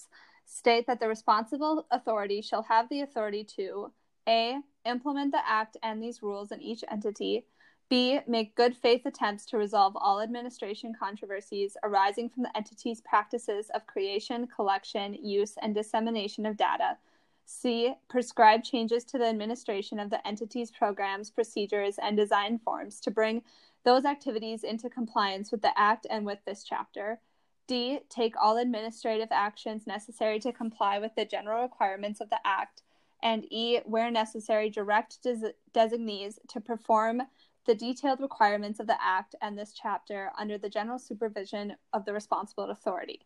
state 0.46 0.88
that 0.88 1.00
the 1.00 1.08
responsible 1.08 1.88
authority 1.90 2.42
shall 2.42 2.64
have 2.64 2.90
the 2.90 3.02
authority 3.02 3.46
to 3.56 3.92
a. 4.28 4.58
Implement 4.86 5.32
the 5.32 5.48
Act 5.48 5.78
and 5.84 6.02
these 6.02 6.24
rules 6.24 6.52
in 6.52 6.62
each 6.62 6.84
entity. 6.90 7.46
B. 7.88 8.20
Make 8.28 8.56
good 8.56 8.76
faith 8.76 9.06
attempts 9.06 9.46
to 9.48 9.58
resolve 9.58 9.96
all 9.96 10.22
administration 10.22 10.94
controversies 10.98 11.78
arising 11.84 12.30
from 12.30 12.44
the 12.44 12.58
entity's 12.58 13.02
practices 13.02 13.70
of 13.76 13.86
creation, 13.86 14.48
collection, 14.48 15.14
use, 15.14 15.54
and 15.62 15.76
dissemination 15.76 16.46
of 16.46 16.58
data. 16.58 16.98
C. 17.46 17.94
Prescribe 18.10 18.64
changes 18.64 19.04
to 19.06 19.20
the 19.20 19.28
administration 19.28 20.00
of 20.00 20.10
the 20.10 20.26
entity's 20.28 20.72
programs, 20.72 21.30
procedures, 21.30 22.00
and 22.02 22.18
design 22.18 22.58
forms 22.58 23.00
to 23.02 23.12
bring 23.12 23.44
those 23.84 24.04
activities 24.04 24.64
into 24.64 24.90
compliance 24.90 25.52
with 25.52 25.62
the 25.62 25.78
Act 25.80 26.08
and 26.10 26.26
with 26.26 26.40
this 26.46 26.64
chapter. 26.64 27.20
D. 27.68 28.00
Take 28.10 28.34
all 28.42 28.58
administrative 28.58 29.30
actions 29.32 29.86
necessary 29.86 30.40
to 30.40 30.52
comply 30.52 30.98
with 30.98 31.14
the 31.16 31.26
general 31.26 31.62
requirements 31.62 32.20
of 32.20 32.32
the 32.32 32.40
Act 32.44 32.82
and 33.26 33.52
E, 33.52 33.80
where 33.86 34.12
necessary, 34.12 34.70
direct 34.70 35.22
des- 35.24 35.54
designees 35.74 36.38
to 36.48 36.62
perform 36.62 37.24
the 37.66 37.74
detailed 37.74 38.22
requirements 38.22 38.80
of 38.80 38.86
the 38.86 39.02
Act 39.02 39.34
and 39.42 39.58
this 39.58 39.74
chapter 39.74 40.30
under 40.38 40.60
the 40.60 40.70
general 40.70 41.00
supervision 41.00 41.76
of 41.92 42.06
the 42.06 42.14
responsible 42.14 42.66
authority. 42.66 43.26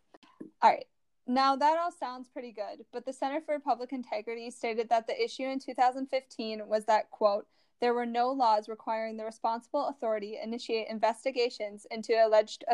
All 0.62 0.70
right. 0.70 0.86
Now, 1.26 1.54
that 1.54 1.78
all 1.78 1.92
sounds 1.92 2.28
pretty 2.28 2.50
good, 2.50 2.86
but 2.94 3.04
the 3.04 3.12
Center 3.12 3.42
for 3.42 3.58
Public 3.60 3.92
Integrity 3.92 4.50
stated 4.50 4.88
that 4.88 5.06
the 5.06 5.22
issue 5.22 5.44
in 5.44 5.58
2015 5.60 6.66
was 6.66 6.86
that, 6.86 7.10
quote, 7.10 7.46
there 7.82 7.92
were 7.92 8.06
no 8.06 8.30
laws 8.30 8.70
requiring 8.70 9.18
the 9.18 9.24
responsible 9.26 9.88
authority 9.88 10.38
initiate 10.42 10.88
investigations 10.88 11.86
into 11.90 12.14
alleged 12.14 12.64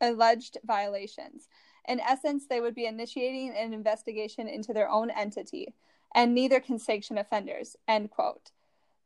alleged 0.00 0.58
violations. 0.64 1.48
In 1.88 1.98
essence, 2.00 2.46
they 2.46 2.60
would 2.60 2.74
be 2.74 2.86
initiating 2.86 3.52
an 3.56 3.72
investigation 3.72 4.48
into 4.48 4.72
their 4.72 4.88
own 4.88 5.10
entity, 5.10 5.74
and 6.14 6.34
neither 6.34 6.60
can 6.60 6.78
sanction 6.78 7.18
offenders. 7.18 7.76
End 7.88 8.10
quote. 8.10 8.50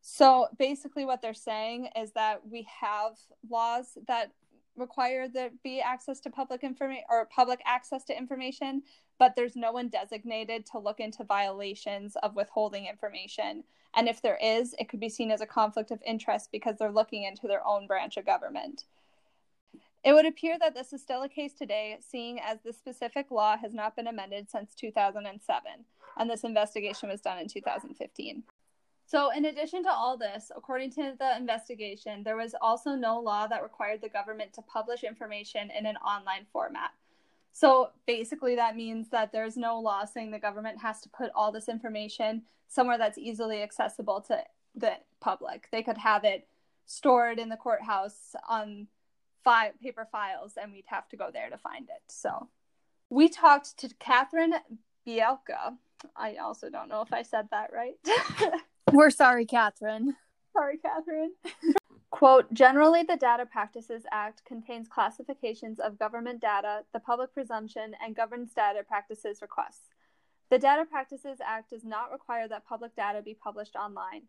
So 0.00 0.48
basically, 0.58 1.04
what 1.04 1.20
they're 1.20 1.34
saying 1.34 1.88
is 1.96 2.12
that 2.12 2.40
we 2.48 2.66
have 2.80 3.16
laws 3.48 3.98
that 4.06 4.32
require 4.76 5.26
there 5.26 5.50
be 5.64 5.80
access 5.80 6.20
to 6.20 6.30
public 6.30 6.62
information 6.62 7.04
or 7.10 7.26
public 7.26 7.60
access 7.66 8.04
to 8.04 8.16
information, 8.16 8.82
but 9.18 9.34
there's 9.34 9.56
no 9.56 9.72
one 9.72 9.88
designated 9.88 10.66
to 10.66 10.78
look 10.78 11.00
into 11.00 11.24
violations 11.24 12.16
of 12.22 12.36
withholding 12.36 12.86
information. 12.86 13.64
And 13.94 14.08
if 14.08 14.20
there 14.20 14.38
is, 14.42 14.74
it 14.78 14.88
could 14.88 15.00
be 15.00 15.08
seen 15.08 15.30
as 15.30 15.40
a 15.40 15.46
conflict 15.46 15.90
of 15.90 16.02
interest 16.06 16.50
because 16.52 16.76
they're 16.78 16.92
looking 16.92 17.24
into 17.24 17.48
their 17.48 17.66
own 17.66 17.86
branch 17.86 18.16
of 18.16 18.26
government. 18.26 18.84
It 20.04 20.12
would 20.12 20.26
appear 20.26 20.56
that 20.60 20.74
this 20.74 20.92
is 20.92 21.02
still 21.02 21.22
a 21.22 21.28
case 21.28 21.54
today, 21.54 21.96
seeing 22.00 22.38
as 22.38 22.58
the 22.60 22.72
specific 22.72 23.32
law 23.32 23.56
has 23.56 23.74
not 23.74 23.96
been 23.96 24.06
amended 24.06 24.48
since 24.48 24.74
2007, 24.76 25.84
and 26.16 26.28
this 26.30 26.44
investigation 26.44 27.08
was 27.08 27.20
done 27.20 27.38
in 27.38 27.48
2015. 27.48 28.42
So, 29.08 29.30
in 29.30 29.44
addition 29.44 29.84
to 29.84 29.92
all 29.92 30.16
this, 30.16 30.50
according 30.56 30.90
to 30.92 31.14
the 31.18 31.36
investigation, 31.36 32.24
there 32.24 32.36
was 32.36 32.56
also 32.60 32.96
no 32.96 33.20
law 33.20 33.46
that 33.46 33.62
required 33.62 34.00
the 34.00 34.08
government 34.08 34.52
to 34.54 34.62
publish 34.62 35.04
information 35.04 35.70
in 35.70 35.86
an 35.86 35.96
online 35.98 36.46
format. 36.52 36.90
So, 37.52 37.90
basically, 38.06 38.56
that 38.56 38.74
means 38.74 39.08
that 39.10 39.30
there's 39.32 39.56
no 39.56 39.78
law 39.78 40.04
saying 40.04 40.32
the 40.32 40.40
government 40.40 40.80
has 40.82 41.00
to 41.02 41.08
put 41.08 41.30
all 41.36 41.52
this 41.52 41.68
information 41.68 42.42
somewhere 42.68 42.98
that's 42.98 43.16
easily 43.16 43.62
accessible 43.62 44.20
to 44.22 44.42
the 44.74 44.94
public. 45.20 45.68
They 45.70 45.84
could 45.84 45.98
have 45.98 46.24
it 46.24 46.48
stored 46.84 47.38
in 47.38 47.48
the 47.48 47.56
courthouse 47.56 48.34
on 48.48 48.88
fi- 49.44 49.72
paper 49.80 50.08
files, 50.10 50.54
and 50.60 50.72
we'd 50.72 50.84
have 50.86 51.08
to 51.10 51.16
go 51.16 51.30
there 51.32 51.48
to 51.50 51.56
find 51.56 51.88
it. 51.88 52.02
So 52.08 52.48
we 53.08 53.28
talked 53.28 53.78
to 53.78 53.88
Catherine 54.00 54.54
Bielka. 55.06 55.76
I 56.16 56.36
also 56.36 56.70
don't 56.70 56.88
know 56.88 57.02
if 57.02 57.12
I 57.12 57.22
said 57.22 57.48
that 57.50 57.70
right. 57.72 57.94
We're 58.92 59.10
sorry, 59.10 59.46
Catherine. 59.46 60.16
Sorry, 60.52 60.78
Catherine. 60.78 61.32
Quote 62.10 62.52
Generally, 62.54 63.04
the 63.04 63.16
Data 63.16 63.44
Practices 63.44 64.04
Act 64.10 64.42
contains 64.46 64.88
classifications 64.88 65.78
of 65.78 65.98
government 65.98 66.40
data, 66.40 66.82
the 66.92 67.00
public 67.00 67.34
presumption, 67.34 67.94
and 68.02 68.16
governs 68.16 68.52
data 68.52 68.82
practices 68.86 69.42
requests. 69.42 69.90
The 70.48 70.58
Data 70.58 70.84
Practices 70.84 71.38
Act 71.44 71.70
does 71.70 71.84
not 71.84 72.12
require 72.12 72.48
that 72.48 72.66
public 72.66 72.94
data 72.94 73.20
be 73.20 73.34
published 73.34 73.74
online, 73.74 74.22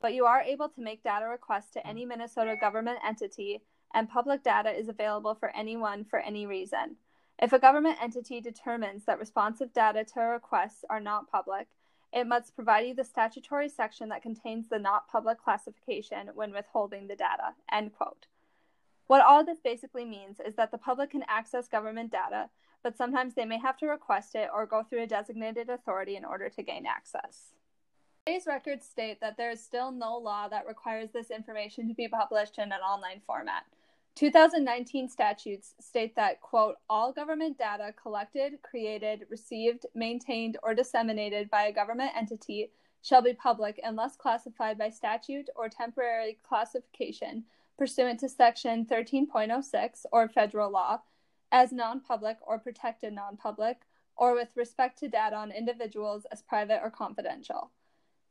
but 0.00 0.14
you 0.14 0.24
are 0.24 0.40
able 0.40 0.68
to 0.68 0.80
make 0.80 1.02
data 1.02 1.26
requests 1.26 1.72
to 1.72 1.86
any 1.86 2.06
Minnesota 2.06 2.56
government 2.58 3.00
entity 3.06 3.60
and 3.94 4.08
public 4.08 4.42
data 4.42 4.70
is 4.70 4.88
available 4.88 5.34
for 5.34 5.54
anyone 5.54 6.04
for 6.04 6.18
any 6.18 6.46
reason. 6.46 6.96
If 7.40 7.52
a 7.52 7.58
government 7.58 7.98
entity 8.00 8.40
determines 8.40 9.04
that 9.04 9.18
responsive 9.18 9.72
data 9.72 10.04
to 10.14 10.20
requests 10.20 10.84
are 10.88 11.00
not 11.00 11.30
public, 11.30 11.66
it 12.12 12.28
must 12.28 12.54
provide 12.54 12.86
you 12.86 12.94
the 12.94 13.04
statutory 13.04 13.68
section 13.68 14.08
that 14.10 14.22
contains 14.22 14.68
the 14.68 14.78
not 14.78 15.08
public 15.08 15.42
classification 15.42 16.30
when 16.34 16.52
withholding 16.52 17.08
the 17.08 17.16
data. 17.16 17.54
End 17.72 17.92
quote. 17.92 18.26
What 19.08 19.20
all 19.20 19.44
this 19.44 19.58
basically 19.60 20.04
means 20.04 20.38
is 20.38 20.54
that 20.54 20.70
the 20.70 20.78
public 20.78 21.10
can 21.10 21.24
access 21.28 21.66
government 21.66 22.12
data, 22.12 22.50
but 22.82 22.96
sometimes 22.96 23.34
they 23.34 23.44
may 23.44 23.58
have 23.58 23.76
to 23.78 23.86
request 23.86 24.34
it 24.34 24.48
or 24.54 24.64
go 24.64 24.82
through 24.82 25.02
a 25.02 25.06
designated 25.06 25.68
authority 25.68 26.16
in 26.16 26.24
order 26.24 26.48
to 26.48 26.62
gain 26.62 26.86
access. 26.86 27.54
Today's 28.24 28.46
records 28.46 28.86
state 28.86 29.20
that 29.20 29.36
there 29.36 29.50
is 29.50 29.62
still 29.62 29.90
no 29.90 30.16
law 30.16 30.48
that 30.48 30.66
requires 30.66 31.10
this 31.10 31.30
information 31.30 31.88
to 31.88 31.94
be 31.94 32.08
published 32.08 32.58
in 32.58 32.72
an 32.72 32.80
online 32.80 33.20
format. 33.26 33.64
2019 34.14 35.08
statutes 35.08 35.74
state 35.80 36.14
that, 36.14 36.40
quote, 36.40 36.76
all 36.88 37.12
government 37.12 37.58
data 37.58 37.92
collected, 38.00 38.62
created, 38.62 39.26
received, 39.28 39.86
maintained, 39.94 40.56
or 40.62 40.72
disseminated 40.74 41.50
by 41.50 41.64
a 41.64 41.72
government 41.72 42.12
entity 42.16 42.70
shall 43.02 43.22
be 43.22 43.34
public 43.34 43.80
unless 43.82 44.16
classified 44.16 44.78
by 44.78 44.88
statute 44.88 45.50
or 45.56 45.68
temporary 45.68 46.38
classification 46.42 47.44
pursuant 47.76 48.20
to 48.20 48.28
Section 48.28 48.86
13.06 48.86 50.06
or 50.12 50.28
federal 50.28 50.70
law 50.70 51.00
as 51.50 51.72
non 51.72 52.00
public 52.00 52.36
or 52.46 52.58
protected 52.58 53.12
non 53.12 53.36
public, 53.36 53.78
or 54.16 54.34
with 54.34 54.48
respect 54.54 54.98
to 54.98 55.08
data 55.08 55.36
on 55.36 55.50
individuals 55.50 56.24
as 56.30 56.42
private 56.42 56.80
or 56.82 56.90
confidential. 56.90 57.70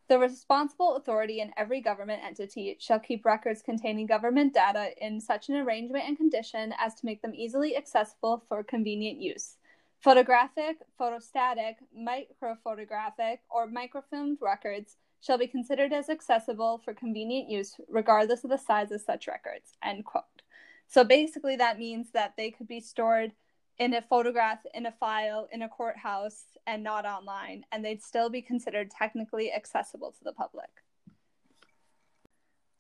The 0.10 0.20
responsible 0.20 0.96
authority 0.96 1.40
in 1.40 1.54
every 1.56 1.80
government 1.80 2.24
entity 2.24 2.76
shall 2.80 3.00
keep 3.00 3.26
records 3.26 3.62
containing 3.62 4.06
government 4.06 4.54
data 4.54 4.92
in 5.04 5.22
such 5.22 5.50
an 5.50 5.56
arrangement 5.56 6.04
and 6.06 6.18
condition 6.18 6.74
as 6.78 6.94
to 6.96 7.06
make 7.06 7.22
them 7.22 7.34
easily 7.34 7.78
accessible 7.78 8.44
for 8.48 8.64
convenient 8.64 9.22
use. 9.22 9.58
Photographic, 10.00 10.78
photostatic, 11.00 11.76
microphotographic, 11.98 13.40
or 13.50 13.68
microfilmed 13.68 14.38
records 14.42 14.98
shall 15.22 15.38
be 15.38 15.48
considered 15.48 15.94
as 15.94 16.10
accessible 16.10 16.82
for 16.84 16.94
convenient 16.94 17.50
use 17.50 17.76
regardless 17.88 18.44
of 18.44 18.50
the 18.50 18.58
size 18.58 18.92
of 18.92 19.00
such 19.00 19.28
records. 19.28 19.78
End 19.82 20.04
quote. 20.04 20.42
So 20.88 21.06
basically, 21.06 21.56
that 21.56 21.80
means 21.80 22.12
that 22.12 22.34
they 22.36 22.52
could 22.52 22.68
be 22.68 22.82
stored 22.82 23.32
in 23.80 23.94
a 23.94 24.02
photograph, 24.02 24.60
in 24.74 24.86
a 24.86 24.92
file, 24.92 25.48
in 25.52 25.64
a 25.64 25.70
courthouse, 25.70 26.46
and 26.68 26.84
not 26.84 27.06
online, 27.06 27.66
and 27.72 27.84
they'd 27.84 28.04
still 28.04 28.30
be 28.30 28.42
considered 28.42 28.92
technically 28.92 29.52
accessible 29.52 30.12
to 30.12 30.24
the 30.24 30.34
public. 30.34 30.70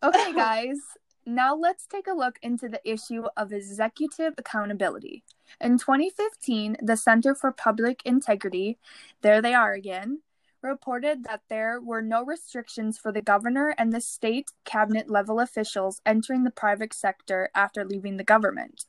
Okay, 0.04 0.34
guys, 0.36 0.78
now 1.26 1.56
let's 1.56 1.88
take 1.88 2.08
a 2.08 2.14
look 2.14 2.38
into 2.42 2.68
the 2.68 2.82
issue 2.90 3.24
of 3.38 3.52
executive 3.52 4.34
accountability. 4.38 5.24
In 5.60 5.78
2015, 5.78 6.78
the 6.82 6.98
Center 6.98 7.34
for 7.34 7.52
Public 7.52 8.02
Integrity, 8.06 8.78
there 9.22 9.42
they 9.42 9.54
are 9.54 9.74
again, 9.74 10.22
reported 10.62 11.24
that 11.26 11.42
there 11.50 11.80
were 11.82 12.02
no 12.02 12.24
restrictions 12.24 12.98
for 12.98 13.12
the 13.12 13.22
governor 13.22 13.76
and 13.78 13.92
the 13.92 14.00
state 14.02 14.52
cabinet 14.64 15.10
level 15.10 15.40
officials 15.40 16.02
entering 16.06 16.44
the 16.44 16.52
private 16.52 16.94
sector 16.94 17.50
after 17.54 17.84
leaving 17.84 18.18
the 18.18 18.24
government. 18.24 18.86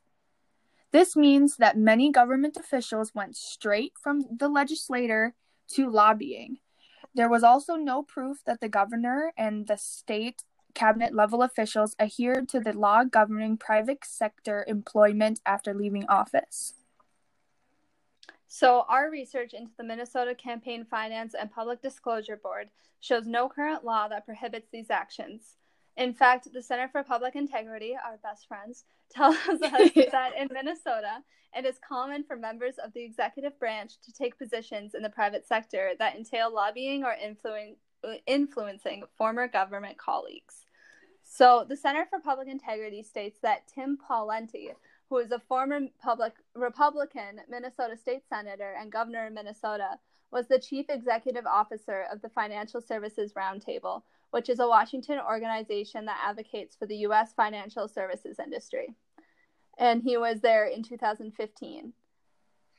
This 0.94 1.16
means 1.16 1.56
that 1.56 1.76
many 1.76 2.12
government 2.12 2.56
officials 2.56 3.12
went 3.16 3.34
straight 3.34 3.94
from 4.00 4.26
the 4.30 4.48
legislator 4.48 5.34
to 5.70 5.90
lobbying. 5.90 6.58
There 7.16 7.28
was 7.28 7.42
also 7.42 7.74
no 7.74 8.04
proof 8.04 8.44
that 8.46 8.60
the 8.60 8.68
governor 8.68 9.32
and 9.36 9.66
the 9.66 9.76
state 9.76 10.44
cabinet 10.72 11.12
level 11.12 11.42
officials 11.42 11.96
adhered 11.98 12.48
to 12.50 12.60
the 12.60 12.74
law 12.74 13.02
governing 13.02 13.56
private 13.56 14.04
sector 14.04 14.64
employment 14.68 15.40
after 15.44 15.74
leaving 15.74 16.06
office. 16.08 16.74
So, 18.46 18.84
our 18.88 19.10
research 19.10 19.52
into 19.52 19.72
the 19.76 19.82
Minnesota 19.82 20.32
Campaign 20.32 20.86
Finance 20.88 21.34
and 21.34 21.50
Public 21.50 21.82
Disclosure 21.82 22.36
Board 22.36 22.68
shows 23.00 23.26
no 23.26 23.48
current 23.48 23.84
law 23.84 24.06
that 24.06 24.26
prohibits 24.26 24.68
these 24.70 24.90
actions. 24.90 25.56
In 25.96 26.12
fact, 26.12 26.48
the 26.52 26.62
Center 26.62 26.88
for 26.88 27.02
Public 27.04 27.36
Integrity, 27.36 27.94
our 27.94 28.18
best 28.22 28.48
friends, 28.48 28.84
tells 29.10 29.36
us 29.48 29.60
that 29.60 30.32
in 30.38 30.48
Minnesota, 30.52 31.22
it 31.56 31.64
is 31.64 31.76
common 31.86 32.24
for 32.24 32.36
members 32.36 32.74
of 32.84 32.92
the 32.92 33.04
executive 33.04 33.58
branch 33.60 33.92
to 34.04 34.12
take 34.12 34.38
positions 34.38 34.94
in 34.94 35.02
the 35.02 35.10
private 35.10 35.46
sector 35.46 35.92
that 35.98 36.16
entail 36.16 36.52
lobbying 36.52 37.04
or 37.04 37.14
influ- 37.14 37.76
influencing 38.26 39.04
former 39.16 39.46
government 39.46 39.96
colleagues. 39.98 40.64
So, 41.22 41.64
the 41.68 41.76
Center 41.76 42.06
for 42.10 42.18
Public 42.18 42.48
Integrity 42.48 43.02
states 43.02 43.38
that 43.42 43.66
Tim 43.72 43.96
Pawlenty, 43.96 44.70
who 45.08 45.18
is 45.18 45.30
a 45.30 45.38
former 45.38 45.80
public 46.02 46.34
Republican 46.54 47.40
Minnesota 47.48 47.96
state 47.96 48.22
senator 48.28 48.74
and 48.78 48.92
governor 48.92 49.26
of 49.26 49.32
Minnesota, 49.32 49.98
was 50.30 50.48
the 50.48 50.58
chief 50.58 50.86
executive 50.88 51.46
officer 51.46 52.04
of 52.12 52.20
the 52.20 52.28
Financial 52.28 52.80
Services 52.80 53.32
Roundtable, 53.32 54.02
which 54.34 54.48
is 54.48 54.58
a 54.58 54.66
Washington 54.66 55.20
organization 55.20 56.06
that 56.06 56.18
advocates 56.26 56.74
for 56.74 56.86
the 56.86 56.96
U.S. 57.06 57.32
financial 57.34 57.86
services 57.86 58.40
industry. 58.44 58.88
And 59.78 60.02
he 60.02 60.16
was 60.16 60.40
there 60.40 60.66
in 60.66 60.82
2015. 60.82 61.92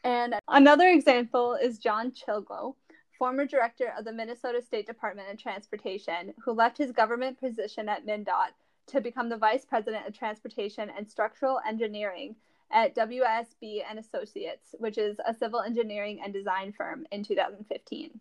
And 0.04 0.36
another 0.50 0.90
example 0.90 1.56
is 1.56 1.80
John 1.80 2.12
Chiglo, 2.12 2.76
former 3.18 3.46
director 3.46 3.94
of 3.98 4.04
the 4.04 4.12
Minnesota 4.12 4.62
State 4.62 4.86
Department 4.86 5.30
of 5.32 5.42
Transportation, 5.42 6.34
who 6.44 6.52
left 6.52 6.78
his 6.78 6.92
government 6.92 7.40
position 7.40 7.88
at 7.88 8.06
MnDOT 8.06 8.52
to 8.88 9.00
become 9.00 9.30
the 9.30 9.38
vice 9.38 9.64
president 9.64 10.06
of 10.06 10.14
transportation 10.14 10.92
and 10.98 11.10
structural 11.10 11.62
engineering 11.66 12.36
at 12.70 12.98
WSB 12.98 13.82
and 13.90 13.98
Associates, 13.98 14.76
which 14.78 14.98
is 14.98 15.16
a 15.26 15.34
civil 15.34 15.62
engineering 15.62 16.20
and 16.22 16.34
design 16.34 16.74
firm 16.74 17.06
in 17.14 17.24
2015. 17.24 18.20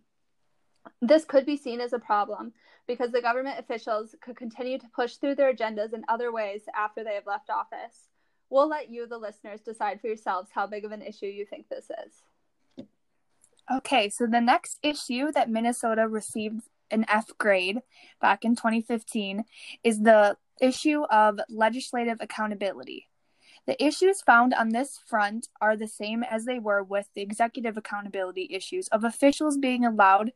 This 1.00 1.24
could 1.24 1.46
be 1.46 1.56
seen 1.56 1.80
as 1.80 1.92
a 1.92 1.98
problem 1.98 2.52
because 2.86 3.10
the 3.10 3.22
government 3.22 3.58
officials 3.58 4.14
could 4.20 4.36
continue 4.36 4.78
to 4.78 4.88
push 4.94 5.16
through 5.16 5.34
their 5.34 5.52
agendas 5.52 5.92
in 5.92 6.04
other 6.08 6.32
ways 6.32 6.62
after 6.76 7.02
they 7.02 7.14
have 7.14 7.26
left 7.26 7.50
office. 7.50 8.08
We'll 8.50 8.68
let 8.68 8.90
you, 8.90 9.06
the 9.06 9.18
listeners, 9.18 9.60
decide 9.60 10.00
for 10.00 10.06
yourselves 10.08 10.50
how 10.54 10.66
big 10.66 10.84
of 10.84 10.92
an 10.92 11.02
issue 11.02 11.26
you 11.26 11.46
think 11.46 11.68
this 11.68 11.90
is. 12.06 12.86
Okay, 13.72 14.10
so 14.10 14.26
the 14.26 14.40
next 14.40 14.78
issue 14.82 15.32
that 15.32 15.50
Minnesota 15.50 16.06
received 16.06 16.68
an 16.90 17.06
F 17.08 17.30
grade 17.38 17.80
back 18.20 18.44
in 18.44 18.54
2015 18.54 19.44
is 19.82 20.02
the 20.02 20.36
issue 20.60 21.02
of 21.04 21.40
legislative 21.48 22.18
accountability. 22.20 23.08
The 23.66 23.82
issues 23.82 24.20
found 24.20 24.52
on 24.52 24.68
this 24.68 25.00
front 25.06 25.48
are 25.60 25.76
the 25.76 25.88
same 25.88 26.22
as 26.22 26.44
they 26.44 26.58
were 26.58 26.82
with 26.82 27.08
the 27.14 27.22
executive 27.22 27.78
accountability 27.78 28.48
issues 28.50 28.88
of 28.88 29.04
officials 29.04 29.56
being 29.56 29.86
allowed 29.86 30.32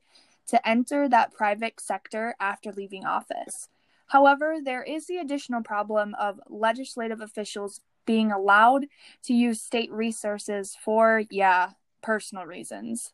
to 0.49 0.69
enter 0.69 1.09
that 1.09 1.33
private 1.33 1.81
sector 1.81 2.35
after 2.41 2.73
leaving 2.73 3.05
office. 3.05 3.69
However, 4.09 4.57
there 4.63 4.83
is 4.83 5.07
the 5.07 5.19
additional 5.19 5.63
problem 5.63 6.15
of 6.19 6.41
legislative 6.49 7.21
officials 7.21 7.81
being 8.07 8.33
allowed 8.33 8.87
to 9.25 9.35
use 9.35 9.61
state 9.61 9.93
resources 9.93 10.77
for, 10.83 11.25
yeah, 11.31 11.73
personal 12.03 12.47
reasons. 12.47 13.13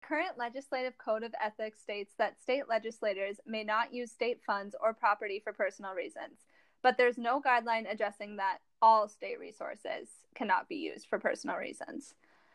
Current 0.00 0.38
legislative 0.38 0.96
code 0.96 1.22
of 1.22 1.34
ethics 1.42 1.80
states 1.80 2.14
that 2.18 2.40
state 2.40 2.68
legislators 2.68 3.40
may 3.46 3.62
not 3.62 3.92
use 3.92 4.10
state 4.10 4.40
funds 4.46 4.74
or 4.82 4.94
property 4.94 5.40
for 5.42 5.52
personal 5.52 5.92
reasons, 5.92 6.46
but 6.82 6.96
there's 6.96 7.18
no 7.18 7.40
guideline 7.40 7.90
addressing 7.90 8.36
that 8.36 8.58
all 8.80 9.08
state 9.08 9.38
resources 9.38 10.08
cannot 10.34 10.68
be 10.68 10.76
used 10.76 11.06
for 11.06 11.18
personal 11.18 11.56
reasons. 11.56 12.14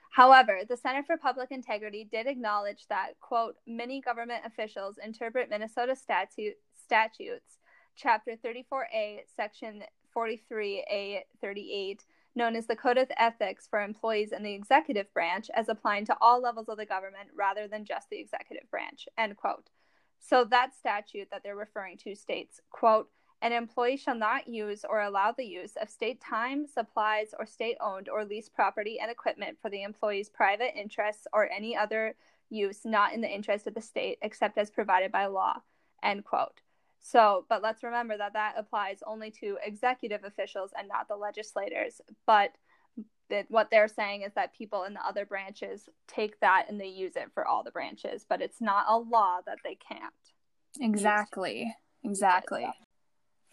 However, 0.10 0.62
the 0.68 0.78
Center 0.78 1.04
for 1.04 1.18
Public 1.18 1.52
Integrity 1.52 2.08
did 2.10 2.28
acknowledge 2.28 2.88
that, 2.90 3.12
quote, 3.20 3.56
many 3.68 4.02
government 4.02 4.44
officials 4.46 4.98
interpret 5.04 5.50
Minnesota 5.50 5.96
statute, 5.96 6.56
statutes, 6.76 7.58
Chapter 7.96 8.36
34A, 8.44 9.20
Section 9.36 9.84
43A 10.16 11.20
38, 11.42 12.06
known 12.36 12.56
as 12.56 12.66
the 12.66 12.76
Code 12.76 12.98
of 12.98 13.12
Ethics 13.18 13.68
for 13.70 13.82
Employees 13.82 14.32
in 14.32 14.42
the 14.42 14.54
Executive 14.54 15.14
Branch, 15.14 15.48
as 15.54 15.70
applying 15.70 16.06
to 16.06 16.18
all 16.22 16.42
levels 16.42 16.70
of 16.70 16.78
the 16.78 16.86
government 16.86 17.30
rather 17.36 17.68
than 17.68 17.86
just 17.86 18.10
the 18.10 18.20
executive 18.20 18.70
branch, 18.72 19.08
end 19.18 19.36
quote. 19.38 19.70
So 20.20 20.44
that 20.46 20.74
statute 20.74 21.28
that 21.32 21.44
they're 21.44 21.56
referring 21.56 21.98
to 22.00 22.16
states, 22.16 22.62
quote, 22.70 23.10
an 23.42 23.54
employee 23.54 23.98
shall 23.98 24.16
not 24.16 24.48
use 24.48 24.84
or 24.88 25.02
allow 25.02 25.32
the 25.32 25.46
use 25.46 25.74
of 25.82 25.90
state 25.90 26.20
time, 26.22 26.68
supplies, 26.68 27.34
or 27.38 27.46
state 27.46 27.78
owned 27.80 28.10
or 28.10 28.26
leased 28.26 28.54
property 28.54 29.00
and 29.02 29.10
equipment 29.10 29.58
for 29.62 29.70
the 29.70 29.84
employee's 29.84 30.30
private 30.30 30.78
interests 30.78 31.26
or 31.32 31.50
any 31.50 31.76
other 31.76 32.16
use 32.50 32.82
not 32.84 33.14
in 33.14 33.22
the 33.22 33.34
interest 33.34 33.68
of 33.68 33.76
the 33.76 33.82
state 33.82 34.18
except 34.22 34.58
as 34.58 34.70
provided 34.70 35.12
by 35.12 35.26
law. 35.28 35.62
End 36.04 36.26
quote. 36.26 36.62
So, 37.00 37.46
but 37.48 37.62
let's 37.62 37.84
remember 37.84 38.18
that 38.18 38.34
that 38.34 38.56
applies 38.58 39.00
only 39.08 39.32
to 39.40 39.58
executive 39.64 40.26
officials 40.26 40.72
and 40.78 40.90
not 40.90 41.08
the 41.08 41.16
legislators. 41.16 42.02
But 42.26 42.52
that 43.30 43.46
what 43.50 43.70
they're 43.72 43.88
saying 43.88 44.24
is 44.24 44.34
that 44.34 44.54
people 44.54 44.84
in 44.84 44.94
the 44.94 45.06
other 45.06 45.26
branches 45.26 45.88
take 46.08 46.40
that 46.42 46.66
and 46.68 46.82
they 46.82 46.88
use 46.88 47.16
it 47.16 47.32
for 47.34 47.48
all 47.48 47.64
the 47.64 47.72
branches, 47.72 48.26
but 48.28 48.42
it's 48.42 48.60
not 48.60 48.86
a 48.90 48.98
law 48.98 49.40
that 49.46 49.60
they 49.64 49.76
can't. 49.76 50.14
Exactly. 50.82 51.74
Exactly. 52.04 52.68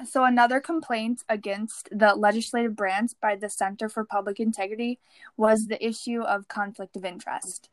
So, 0.05 0.25
another 0.25 0.61
complaint 0.61 1.25
against 1.29 1.89
the 1.91 2.15
legislative 2.15 2.77
branch 2.77 3.13
by 3.21 3.35
the 3.37 3.49
Center 3.49 3.89
for 3.89 4.05
Public 4.05 4.39
Integrity 4.39 4.99
was 5.37 5.67
the 5.67 5.85
issue 5.85 6.21
of 6.21 6.49
conflict 6.49 6.97
of 6.97 7.05
interest. 7.05 7.71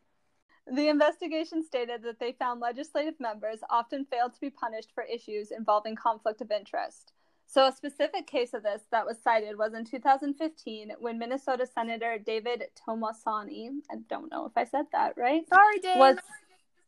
The 0.65 0.87
investigation 0.87 1.63
stated 1.63 2.03
that 2.03 2.19
they 2.19 2.31
found 2.31 2.61
legislative 2.61 3.19
members 3.19 3.59
often 3.69 4.05
failed 4.05 4.33
to 4.33 4.39
be 4.39 4.49
punished 4.49 4.91
for 4.95 5.03
issues 5.03 5.51
involving 5.51 5.97
conflict 5.97 6.39
of 6.39 6.51
interest. 6.51 7.11
So, 7.45 7.67
a 7.67 7.71
specific 7.71 8.25
case 8.25 8.53
of 8.53 8.63
this 8.63 8.83
that 8.91 9.05
was 9.05 9.17
cited 9.21 9.57
was 9.57 9.73
in 9.73 9.83
2015 9.83 10.93
when 10.99 11.19
Minnesota 11.19 11.67
Senator 11.67 12.17
David 12.17 12.63
Tomassoni, 12.87 13.69
I 13.91 13.95
don't 14.09 14.31
know 14.31 14.45
if 14.45 14.53
I 14.55 14.63
said 14.63 14.85
that 14.93 15.17
right, 15.17 15.47
sorry, 15.49 15.79
Dave, 15.79 15.97
was 15.97 16.17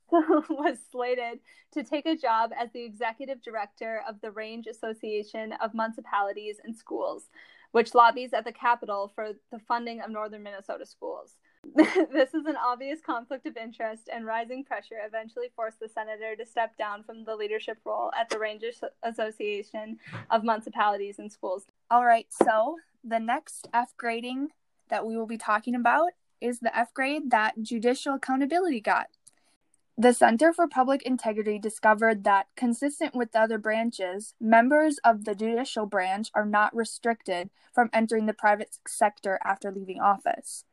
was 0.11 0.77
slated 0.91 1.39
to 1.73 1.83
take 1.83 2.05
a 2.05 2.15
job 2.15 2.51
as 2.57 2.69
the 2.71 2.83
executive 2.83 3.41
director 3.41 4.01
of 4.07 4.21
the 4.21 4.31
Range 4.31 4.67
Association 4.67 5.53
of 5.61 5.73
Municipalities 5.73 6.57
and 6.63 6.75
Schools, 6.75 7.29
which 7.71 7.95
lobbies 7.95 8.33
at 8.33 8.45
the 8.45 8.51
Capitol 8.51 9.11
for 9.13 9.31
the 9.51 9.59
funding 9.59 10.01
of 10.01 10.11
northern 10.11 10.43
Minnesota 10.43 10.85
schools. 10.85 11.35
this 11.75 12.33
is 12.33 12.45
an 12.45 12.55
obvious 12.55 12.99
conflict 13.01 13.47
of 13.47 13.57
interest, 13.57 14.09
and 14.13 14.25
rising 14.25 14.63
pressure 14.63 14.97
eventually 15.05 15.47
forced 15.55 15.79
the 15.79 15.89
senator 15.89 16.35
to 16.35 16.45
step 16.45 16.77
down 16.77 17.03
from 17.03 17.25
the 17.25 17.35
leadership 17.35 17.77
role 17.83 18.11
at 18.19 18.29
the 18.29 18.37
Range 18.37 18.63
Association 19.03 19.97
of 20.29 20.43
Municipalities 20.43 21.17
and 21.17 21.31
Schools. 21.31 21.65
All 21.89 22.05
right, 22.05 22.27
so 22.29 22.77
the 23.03 23.19
next 23.19 23.67
F 23.73 23.93
grading 23.97 24.49
that 24.89 25.05
we 25.05 25.17
will 25.17 25.25
be 25.25 25.37
talking 25.37 25.75
about 25.75 26.11
is 26.39 26.59
the 26.59 26.77
F 26.77 26.93
grade 26.93 27.31
that 27.31 27.61
judicial 27.61 28.15
accountability 28.15 28.81
got. 28.81 29.07
The 29.97 30.13
Center 30.13 30.51
for 30.51 30.67
Public 30.67 31.03
Integrity 31.03 31.57
discovered 31.57 32.25
that, 32.25 32.47
consistent 32.57 33.15
with 33.15 33.31
the 33.31 33.39
other 33.39 33.57
branches, 33.57 34.33
members 34.41 34.97
of 35.05 35.23
the 35.23 35.33
judicial 35.33 35.85
branch 35.85 36.29
are 36.35 36.45
not 36.45 36.75
restricted 36.75 37.49
from 37.73 37.89
entering 37.93 38.25
the 38.25 38.33
private 38.33 38.77
sector 38.85 39.39
after 39.41 39.71
leaving 39.71 40.01
office. 40.01 40.65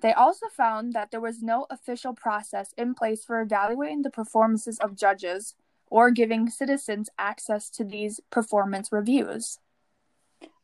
They 0.00 0.12
also 0.12 0.46
found 0.48 0.92
that 0.92 1.10
there 1.10 1.20
was 1.20 1.42
no 1.42 1.66
official 1.70 2.12
process 2.12 2.72
in 2.76 2.94
place 2.94 3.24
for 3.24 3.40
evaluating 3.40 4.02
the 4.02 4.10
performances 4.10 4.78
of 4.78 4.94
judges 4.94 5.56
or 5.88 6.12
giving 6.12 6.48
citizens 6.48 7.10
access 7.18 7.68
to 7.70 7.82
these 7.82 8.20
performance 8.30 8.92
reviews. 8.92 9.58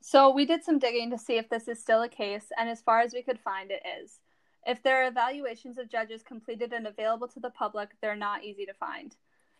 So, 0.00 0.30
we 0.30 0.44
did 0.44 0.62
some 0.62 0.78
digging 0.78 1.10
to 1.10 1.18
see 1.18 1.36
if 1.36 1.48
this 1.48 1.66
is 1.66 1.80
still 1.80 2.02
a 2.02 2.08
case, 2.08 2.52
and 2.56 2.68
as 2.68 2.80
far 2.80 3.00
as 3.00 3.12
we 3.12 3.22
could 3.22 3.40
find, 3.40 3.72
it 3.72 3.82
is. 4.02 4.20
If 4.66 4.82
there 4.82 5.02
are 5.02 5.08
evaluations 5.08 5.78
of 5.78 5.90
judges 5.90 6.22
completed 6.22 6.72
and 6.72 6.86
available 6.86 7.28
to 7.28 7.40
the 7.40 7.50
public, 7.50 7.90
they're 8.00 8.14
not 8.14 8.44
easy 8.44 8.64
to 8.66 8.74
find. 8.74 9.16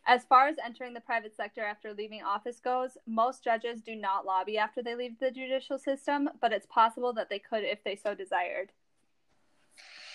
As 0.07 0.25
far 0.25 0.49
as 0.49 0.57
entering 0.65 0.95
the 0.95 1.01
private 1.01 1.35
sector 1.37 1.65
after 1.65 1.93
leaving 1.93 2.23
office 2.23 2.61
goes, 2.61 2.97
most 3.07 3.45
judges 3.45 3.81
do 3.81 3.95
not 3.95 4.27
lobby 4.27 4.59
after 4.59 4.83
they 4.83 4.95
leave 4.95 5.19
the 5.19 5.31
judicial 5.31 5.79
system, 5.79 6.29
but 6.41 6.53
it's 6.53 6.67
possible 6.67 7.13
that 7.13 7.29
they 7.31 7.39
could 7.39 7.63
if 7.63 7.83
they 7.85 7.97
so 7.97 8.15
desired. 8.15 8.71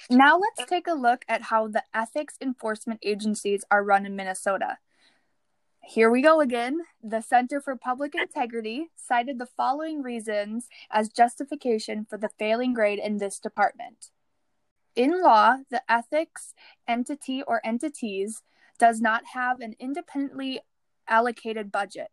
Now 0.10 0.38
let's 0.38 0.69
take 0.69 0.88
a 0.88 0.93
look 0.93 1.26
at 1.28 1.43
how 1.43 1.67
the 1.67 1.84
ethics 1.93 2.36
enforcement 2.41 3.00
agencies 3.04 3.65
are 3.69 3.84
run 3.84 4.06
in 4.06 4.15
Minnesota. 4.15 4.78
Here 5.82 6.10
we 6.10 6.21
go 6.21 6.41
again. 6.41 6.80
The 7.02 7.21
Center 7.21 7.62
for 7.62 7.76
Public 7.76 8.13
Integrity 8.15 8.89
cited 8.95 9.38
the 9.38 9.45
following 9.45 10.02
reasons 10.02 10.67
as 10.91 11.10
justification 11.10 12.06
for 12.10 12.17
the 12.17 12.30
failing 12.39 12.73
grade 12.73 13.00
in 13.00 13.17
this 13.17 13.39
department. 13.39 14.10
In 14.97 15.21
law, 15.21 15.57
the 15.69 15.83
ethics 15.88 16.55
entity 16.88 17.43
or 17.43 17.62
entities 17.63 18.41
does 18.79 18.99
not 18.99 19.25
have 19.36 19.60
an 19.60 19.75
independently 19.79 20.62
allocated 21.07 21.71
budget. 21.71 22.07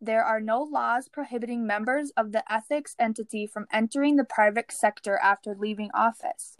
There 0.00 0.22
are 0.22 0.40
no 0.40 0.62
laws 0.62 1.08
prohibiting 1.08 1.66
members 1.66 2.12
of 2.16 2.30
the 2.30 2.44
ethics 2.50 2.94
entity 2.96 3.48
from 3.48 3.66
entering 3.72 4.14
the 4.14 4.24
private 4.24 4.70
sector 4.70 5.18
after 5.20 5.56
leaving 5.58 5.90
office. 5.92 6.56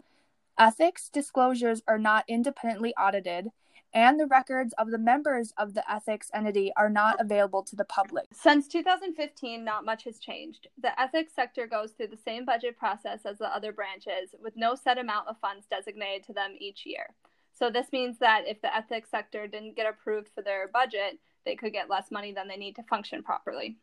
Ethics 0.57 1.07
disclosures 1.07 1.81
are 1.87 1.97
not 1.97 2.25
independently 2.27 2.93
audited, 2.95 3.47
and 3.93 4.19
the 4.19 4.27
records 4.27 4.73
of 4.77 4.91
the 4.91 4.97
members 4.97 5.53
of 5.57 5.73
the 5.73 5.91
ethics 5.91 6.29
entity 6.33 6.71
are 6.77 6.89
not 6.89 7.19
available 7.19 7.63
to 7.63 7.75
the 7.75 7.85
public. 7.85 8.25
Since 8.31 8.67
2015, 8.67 9.63
not 9.63 9.85
much 9.85 10.03
has 10.03 10.19
changed. 10.19 10.67
The 10.81 10.99
ethics 10.99 11.33
sector 11.33 11.67
goes 11.67 11.91
through 11.91 12.07
the 12.07 12.17
same 12.17 12.45
budget 12.45 12.77
process 12.77 13.25
as 13.25 13.39
the 13.39 13.53
other 13.53 13.71
branches, 13.71 14.35
with 14.41 14.55
no 14.55 14.75
set 14.75 14.97
amount 14.97 15.27
of 15.27 15.39
funds 15.39 15.65
designated 15.69 16.25
to 16.27 16.33
them 16.33 16.55
each 16.59 16.85
year. 16.85 17.07
So, 17.51 17.69
this 17.69 17.91
means 17.91 18.19
that 18.19 18.43
if 18.47 18.61
the 18.61 18.73
ethics 18.73 19.09
sector 19.09 19.47
didn't 19.47 19.75
get 19.75 19.89
approved 19.89 20.29
for 20.33 20.41
their 20.41 20.67
budget, 20.67 21.19
they 21.45 21.55
could 21.55 21.73
get 21.73 21.89
less 21.89 22.11
money 22.11 22.31
than 22.31 22.47
they 22.47 22.57
need 22.57 22.75
to 22.75 22.83
function 22.83 23.23
properly. 23.23 23.77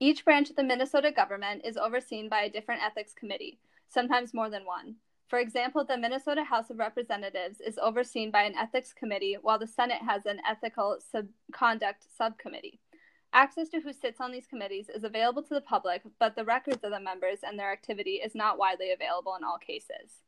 Each 0.00 0.24
branch 0.24 0.50
of 0.50 0.56
the 0.56 0.62
Minnesota 0.62 1.10
government 1.10 1.62
is 1.64 1.76
overseen 1.76 2.28
by 2.28 2.42
a 2.42 2.50
different 2.50 2.82
ethics 2.82 3.12
committee, 3.12 3.58
sometimes 3.88 4.32
more 4.32 4.48
than 4.48 4.64
one. 4.64 4.96
For 5.28 5.38
example, 5.38 5.84
the 5.84 5.98
Minnesota 5.98 6.42
House 6.42 6.70
of 6.70 6.78
Representatives 6.78 7.60
is 7.60 7.78
overseen 7.78 8.30
by 8.30 8.42
an 8.42 8.56
ethics 8.56 8.94
committee, 8.94 9.36
while 9.40 9.58
the 9.58 9.66
Senate 9.66 10.00
has 10.00 10.24
an 10.24 10.40
ethical 10.48 10.98
sub- 11.12 11.28
conduct 11.52 12.04
subcommittee. 12.16 12.80
Access 13.34 13.68
to 13.68 13.80
who 13.80 13.92
sits 13.92 14.22
on 14.22 14.32
these 14.32 14.46
committees 14.46 14.88
is 14.88 15.04
available 15.04 15.42
to 15.42 15.54
the 15.54 15.60
public, 15.60 16.00
but 16.18 16.34
the 16.34 16.46
records 16.46 16.82
of 16.82 16.92
the 16.92 17.00
members 17.00 17.40
and 17.42 17.58
their 17.58 17.70
activity 17.70 18.12
is 18.12 18.34
not 18.34 18.56
widely 18.56 18.90
available 18.90 19.34
in 19.36 19.44
all 19.44 19.58
cases. 19.58 20.22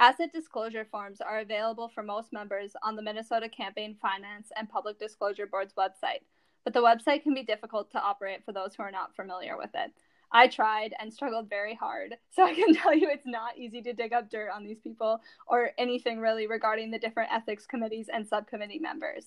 Asset 0.00 0.32
disclosure 0.32 0.84
forms 0.84 1.20
are 1.20 1.38
available 1.38 1.88
for 1.88 2.02
most 2.02 2.32
members 2.32 2.72
on 2.82 2.96
the 2.96 3.02
Minnesota 3.02 3.48
Campaign 3.48 3.96
Finance 4.02 4.50
and 4.56 4.68
Public 4.68 4.98
Disclosure 4.98 5.46
Board's 5.46 5.74
website, 5.74 6.22
but 6.64 6.74
the 6.74 6.82
website 6.82 7.22
can 7.22 7.34
be 7.34 7.44
difficult 7.44 7.92
to 7.92 8.02
operate 8.02 8.44
for 8.44 8.52
those 8.52 8.74
who 8.74 8.82
are 8.82 8.90
not 8.90 9.14
familiar 9.14 9.56
with 9.56 9.70
it. 9.74 9.92
I 10.32 10.46
tried 10.48 10.94
and 10.98 11.12
struggled 11.12 11.48
very 11.48 11.74
hard. 11.74 12.16
So 12.32 12.44
I 12.44 12.54
can 12.54 12.74
tell 12.74 12.94
you 12.94 13.08
it's 13.10 13.26
not 13.26 13.58
easy 13.58 13.82
to 13.82 13.92
dig 13.92 14.12
up 14.12 14.30
dirt 14.30 14.50
on 14.54 14.64
these 14.64 14.78
people 14.78 15.20
or 15.46 15.72
anything 15.76 16.20
really 16.20 16.46
regarding 16.46 16.90
the 16.90 16.98
different 16.98 17.30
ethics 17.32 17.66
committees 17.66 18.06
and 18.10 18.26
subcommittee 18.26 18.78
members. 18.78 19.26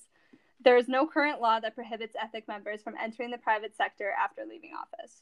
There 0.64 0.78
is 0.78 0.88
no 0.88 1.06
current 1.06 1.42
law 1.42 1.60
that 1.60 1.76
prohibits 1.76 2.16
ethic 2.20 2.48
members 2.48 2.82
from 2.82 2.96
entering 3.00 3.30
the 3.30 3.38
private 3.38 3.76
sector 3.76 4.12
after 4.18 4.44
leaving 4.50 4.72
office. 4.74 5.22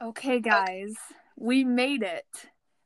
Okay, 0.00 0.40
guys, 0.40 0.94
we 1.36 1.64
made 1.64 2.02
it. 2.02 2.24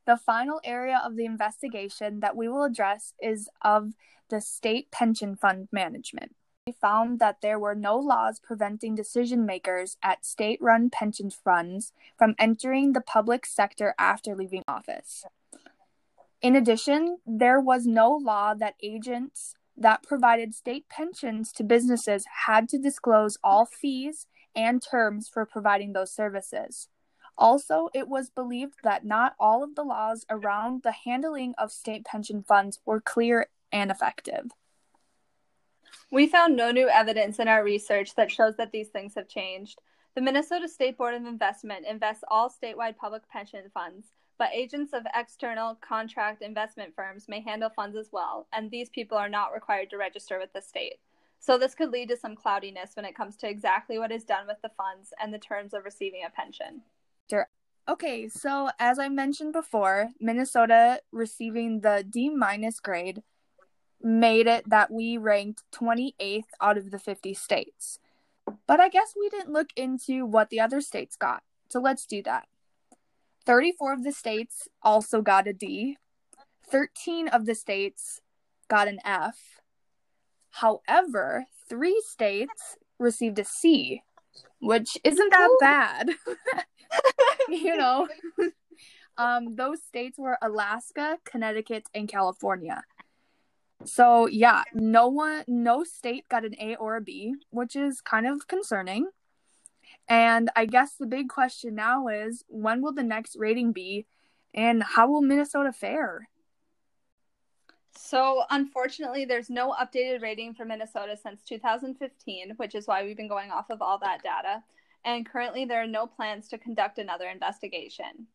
The 0.06 0.16
final 0.16 0.60
area 0.64 1.00
of 1.04 1.16
the 1.16 1.26
investigation 1.26 2.20
that 2.20 2.36
we 2.36 2.48
will 2.48 2.64
address 2.64 3.12
is 3.22 3.48
of 3.62 3.92
the 4.30 4.40
state 4.40 4.90
pension 4.90 5.36
fund 5.36 5.68
management. 5.70 6.34
Found 6.80 7.18
that 7.18 7.42
there 7.42 7.58
were 7.58 7.74
no 7.74 7.98
laws 7.98 8.40
preventing 8.40 8.94
decision 8.94 9.44
makers 9.44 9.98
at 10.02 10.24
state 10.24 10.58
run 10.62 10.88
pension 10.88 11.30
funds 11.30 11.92
from 12.16 12.34
entering 12.38 12.94
the 12.94 13.02
public 13.02 13.44
sector 13.44 13.94
after 13.98 14.34
leaving 14.34 14.62
office. 14.66 15.26
In 16.40 16.56
addition, 16.56 17.18
there 17.26 17.60
was 17.60 17.86
no 17.86 18.10
law 18.10 18.54
that 18.54 18.76
agents 18.82 19.56
that 19.76 20.02
provided 20.02 20.54
state 20.54 20.88
pensions 20.88 21.52
to 21.52 21.64
businesses 21.64 22.24
had 22.46 22.66
to 22.70 22.78
disclose 22.78 23.36
all 23.44 23.66
fees 23.66 24.26
and 24.56 24.80
terms 24.80 25.28
for 25.28 25.44
providing 25.44 25.92
those 25.92 26.14
services. 26.14 26.88
Also, 27.36 27.90
it 27.92 28.08
was 28.08 28.30
believed 28.30 28.76
that 28.82 29.04
not 29.04 29.34
all 29.38 29.62
of 29.62 29.74
the 29.74 29.84
laws 29.84 30.24
around 30.30 30.82
the 30.82 30.92
handling 30.92 31.52
of 31.58 31.70
state 31.70 32.06
pension 32.06 32.42
funds 32.42 32.78
were 32.86 33.02
clear 33.02 33.48
and 33.70 33.90
effective. 33.90 34.52
We 36.10 36.26
found 36.26 36.56
no 36.56 36.70
new 36.70 36.88
evidence 36.88 37.38
in 37.38 37.48
our 37.48 37.64
research 37.64 38.14
that 38.14 38.30
shows 38.30 38.56
that 38.56 38.72
these 38.72 38.88
things 38.88 39.14
have 39.14 39.28
changed. 39.28 39.80
The 40.14 40.20
Minnesota 40.20 40.68
State 40.68 40.96
Board 40.96 41.14
of 41.14 41.26
Investment 41.26 41.86
invests 41.86 42.24
all 42.28 42.48
statewide 42.48 42.96
public 42.96 43.28
pension 43.28 43.70
funds, 43.74 44.12
but 44.38 44.50
agents 44.52 44.92
of 44.92 45.06
external 45.14 45.76
contract 45.76 46.42
investment 46.42 46.94
firms 46.94 47.26
may 47.28 47.40
handle 47.40 47.70
funds 47.70 47.96
as 47.96 48.10
well, 48.12 48.46
and 48.52 48.70
these 48.70 48.90
people 48.90 49.18
are 49.18 49.28
not 49.28 49.52
required 49.52 49.90
to 49.90 49.96
register 49.96 50.38
with 50.38 50.52
the 50.52 50.62
state. 50.62 50.98
So, 51.40 51.58
this 51.58 51.74
could 51.74 51.90
lead 51.90 52.08
to 52.08 52.16
some 52.16 52.36
cloudiness 52.36 52.92
when 52.94 53.04
it 53.04 53.16
comes 53.16 53.36
to 53.38 53.48
exactly 53.48 53.98
what 53.98 54.12
is 54.12 54.24
done 54.24 54.46
with 54.46 54.62
the 54.62 54.70
funds 54.76 55.12
and 55.20 55.34
the 55.34 55.38
terms 55.38 55.74
of 55.74 55.84
receiving 55.84 56.22
a 56.26 56.30
pension. 56.30 56.82
Okay, 57.86 58.30
so 58.30 58.70
as 58.78 58.98
I 58.98 59.10
mentioned 59.10 59.52
before, 59.52 60.08
Minnesota 60.18 61.02
receiving 61.12 61.80
the 61.80 62.02
D 62.08 62.30
minus 62.30 62.80
grade 62.80 63.22
made 64.04 64.46
it 64.46 64.68
that 64.68 64.90
we 64.90 65.16
ranked 65.16 65.62
28th 65.72 66.42
out 66.60 66.76
of 66.76 66.90
the 66.90 66.98
50 66.98 67.34
states. 67.34 67.98
But 68.66 68.78
I 68.78 68.88
guess 68.88 69.14
we 69.18 69.28
didn't 69.30 69.52
look 69.52 69.70
into 69.74 70.26
what 70.26 70.50
the 70.50 70.60
other 70.60 70.80
states 70.80 71.16
got. 71.16 71.42
So 71.70 71.80
let's 71.80 72.04
do 72.04 72.22
that. 72.24 72.46
34 73.46 73.94
of 73.94 74.04
the 74.04 74.12
states 74.12 74.68
also 74.82 75.22
got 75.22 75.48
a 75.48 75.52
D. 75.52 75.96
13 76.70 77.28
of 77.28 77.46
the 77.46 77.54
states 77.54 78.20
got 78.68 78.88
an 78.88 78.98
F. 79.04 79.60
However, 80.50 81.46
three 81.68 82.00
states 82.06 82.76
received 82.98 83.38
a 83.38 83.44
C, 83.44 84.02
which 84.60 84.96
isn't 85.02 85.30
that 85.30 85.48
Ooh. 85.50 85.58
bad. 85.60 86.10
you 87.48 87.76
know, 87.78 88.08
um, 89.18 89.56
those 89.56 89.82
states 89.82 90.18
were 90.18 90.38
Alaska, 90.42 91.18
Connecticut, 91.24 91.84
and 91.94 92.08
California. 92.08 92.82
So 93.84 94.26
yeah, 94.26 94.62
no 94.72 95.08
one, 95.08 95.44
no 95.46 95.84
state 95.84 96.28
got 96.28 96.44
an 96.44 96.54
A 96.60 96.76
or 96.76 96.96
a 96.96 97.00
B, 97.00 97.34
which 97.50 97.76
is 97.76 98.00
kind 98.00 98.26
of 98.26 98.46
concerning. 98.48 99.08
And 100.08 100.50
I 100.54 100.66
guess 100.66 100.94
the 100.94 101.06
big 101.06 101.28
question 101.28 101.74
now 101.74 102.08
is 102.08 102.44
when 102.48 102.82
will 102.82 102.92
the 102.92 103.02
next 103.02 103.36
rating 103.38 103.72
be, 103.72 104.06
and 104.52 104.82
how 104.82 105.08
will 105.08 105.22
Minnesota 105.22 105.72
fare? 105.72 106.28
So, 107.96 108.42
unfortunately, 108.50 109.24
there's 109.24 109.48
no 109.48 109.72
updated 109.72 110.20
rating 110.20 110.54
for 110.54 110.64
Minnesota 110.64 111.16
since 111.16 111.42
2015, 111.42 112.54
which 112.56 112.74
is 112.74 112.86
why 112.86 113.04
we've 113.04 113.16
been 113.16 113.28
going 113.28 113.50
off 113.50 113.70
of 113.70 113.80
all 113.80 113.98
that 113.98 114.22
data 114.22 114.62
and 115.04 115.26
currently 115.26 115.64
there 115.64 115.82
are 115.82 115.86
no 115.86 116.06
plans 116.06 116.48
to 116.48 116.58
conduct 116.58 116.98
another 116.98 117.28
investigation. 117.28 118.26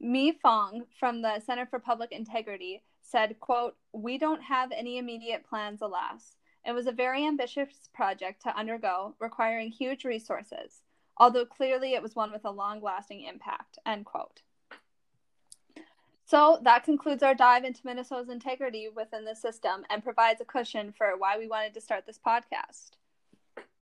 Mei 0.00 0.32
Fong 0.32 0.84
from 0.98 1.22
the 1.22 1.40
Center 1.40 1.66
for 1.66 1.78
Public 1.78 2.12
Integrity 2.12 2.82
said, 3.12 3.38
quote, 3.38 3.76
We 3.92 4.18
don't 4.18 4.42
have 4.42 4.72
any 4.72 4.98
immediate 4.98 5.44
plans, 5.48 5.82
alas. 5.82 6.36
It 6.66 6.72
was 6.72 6.86
a 6.86 6.92
very 6.92 7.26
ambitious 7.26 7.88
project 7.92 8.42
to 8.42 8.56
undergo, 8.56 9.14
requiring 9.20 9.70
huge 9.70 10.04
resources, 10.04 10.82
although 11.16 11.44
clearly 11.44 11.94
it 11.94 12.02
was 12.02 12.16
one 12.16 12.32
with 12.32 12.44
a 12.44 12.50
long 12.50 12.80
lasting 12.80 13.22
impact, 13.22 13.78
end 13.86 14.06
quote. 14.06 14.40
So 16.24 16.60
that 16.62 16.84
concludes 16.84 17.22
our 17.22 17.34
dive 17.34 17.64
into 17.64 17.82
Minnesota's 17.84 18.30
integrity 18.30 18.88
within 18.88 19.24
the 19.24 19.34
system 19.34 19.84
and 19.90 20.02
provides 20.02 20.40
a 20.40 20.46
cushion 20.46 20.94
for 20.96 21.12
why 21.18 21.36
we 21.36 21.46
wanted 21.46 21.74
to 21.74 21.80
start 21.80 22.06
this 22.06 22.18
podcast. 22.24 22.92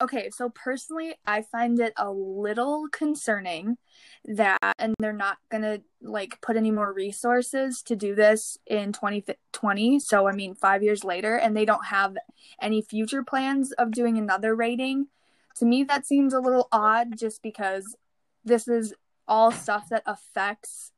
Okay, 0.01 0.29
so 0.31 0.51
personally, 0.51 1.15
I 1.27 1.41
find 1.41 1.81
it 1.81 1.95
a 1.97 2.11
little 2.13 2.87
concerning 2.93 3.79
that, 4.27 4.75
and 4.79 4.95
they're 4.99 5.15
not 5.15 5.39
gonna 5.51 5.81
like 6.07 6.41
put 6.41 6.57
any 6.57 6.71
more 6.71 6.93
resources 6.93 7.83
to 7.83 7.97
do 7.97 8.15
this 8.15 8.59
in 8.67 8.93
2020. 8.93 10.01
So, 10.01 10.29
I 10.29 10.33
mean, 10.33 10.55
five 10.55 10.83
years 10.83 11.05
later, 11.05 11.37
and 11.37 11.57
they 11.57 11.65
don't 11.65 11.87
have 11.87 12.17
any 12.61 12.83
future 12.83 13.23
plans 13.23 13.73
of 13.73 13.91
doing 13.91 14.19
another 14.19 14.55
rating. 14.55 15.09
To 15.57 15.65
me, 15.65 15.85
that 15.85 16.07
seems 16.07 16.35
a 16.35 16.41
little 16.41 16.69
odd 16.71 17.17
just 17.19 17.43
because 17.43 17.97
this 18.45 18.69
is 18.69 18.95
all 19.27 19.51
stuff 19.51 19.89
that 19.91 20.03
affects 20.07 20.93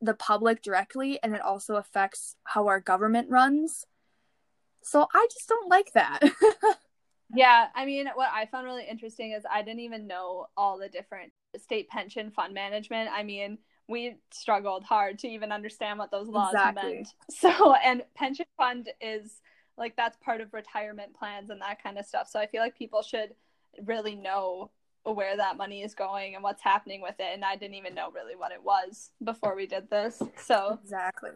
the 0.00 0.14
public 0.14 0.62
directly 0.62 1.18
and 1.22 1.34
it 1.34 1.40
also 1.40 1.76
affects 1.76 2.36
how 2.44 2.66
our 2.66 2.80
government 2.80 3.30
runs. 3.30 3.86
So, 4.82 5.06
I 5.14 5.26
just 5.32 5.48
don't 5.48 5.68
like 5.68 5.92
that. 5.92 6.20
Yeah, 7.34 7.66
I 7.74 7.86
mean, 7.86 8.06
what 8.14 8.30
I 8.32 8.46
found 8.46 8.66
really 8.66 8.86
interesting 8.88 9.32
is 9.32 9.44
I 9.50 9.62
didn't 9.62 9.80
even 9.80 10.06
know 10.06 10.46
all 10.56 10.78
the 10.78 10.88
different 10.88 11.32
state 11.58 11.88
pension 11.88 12.30
fund 12.30 12.54
management. 12.54 13.10
I 13.12 13.22
mean, 13.24 13.58
we 13.88 14.16
struggled 14.30 14.84
hard 14.84 15.18
to 15.20 15.28
even 15.28 15.52
understand 15.52 15.98
what 15.98 16.10
those 16.10 16.28
laws 16.28 16.52
exactly. 16.52 16.94
meant. 16.94 17.14
So, 17.30 17.74
and 17.74 18.02
pension 18.14 18.46
fund 18.56 18.88
is 19.00 19.40
like 19.78 19.96
that's 19.96 20.16
part 20.18 20.40
of 20.40 20.52
retirement 20.52 21.14
plans 21.14 21.50
and 21.50 21.60
that 21.60 21.82
kind 21.82 21.98
of 21.98 22.06
stuff. 22.06 22.28
So, 22.28 22.40
I 22.40 22.46
feel 22.46 22.60
like 22.60 22.76
people 22.76 23.02
should 23.02 23.34
really 23.84 24.14
know 24.14 24.70
where 25.04 25.36
that 25.36 25.56
money 25.56 25.82
is 25.82 25.94
going 25.94 26.34
and 26.34 26.42
what's 26.42 26.62
happening 26.62 27.00
with 27.00 27.14
it. 27.20 27.28
And 27.32 27.44
I 27.44 27.54
didn't 27.54 27.76
even 27.76 27.94
know 27.94 28.10
really 28.10 28.34
what 28.34 28.50
it 28.50 28.62
was 28.62 29.10
before 29.22 29.54
we 29.54 29.66
did 29.66 29.88
this. 29.88 30.20
So, 30.36 30.78
exactly. 30.82 31.30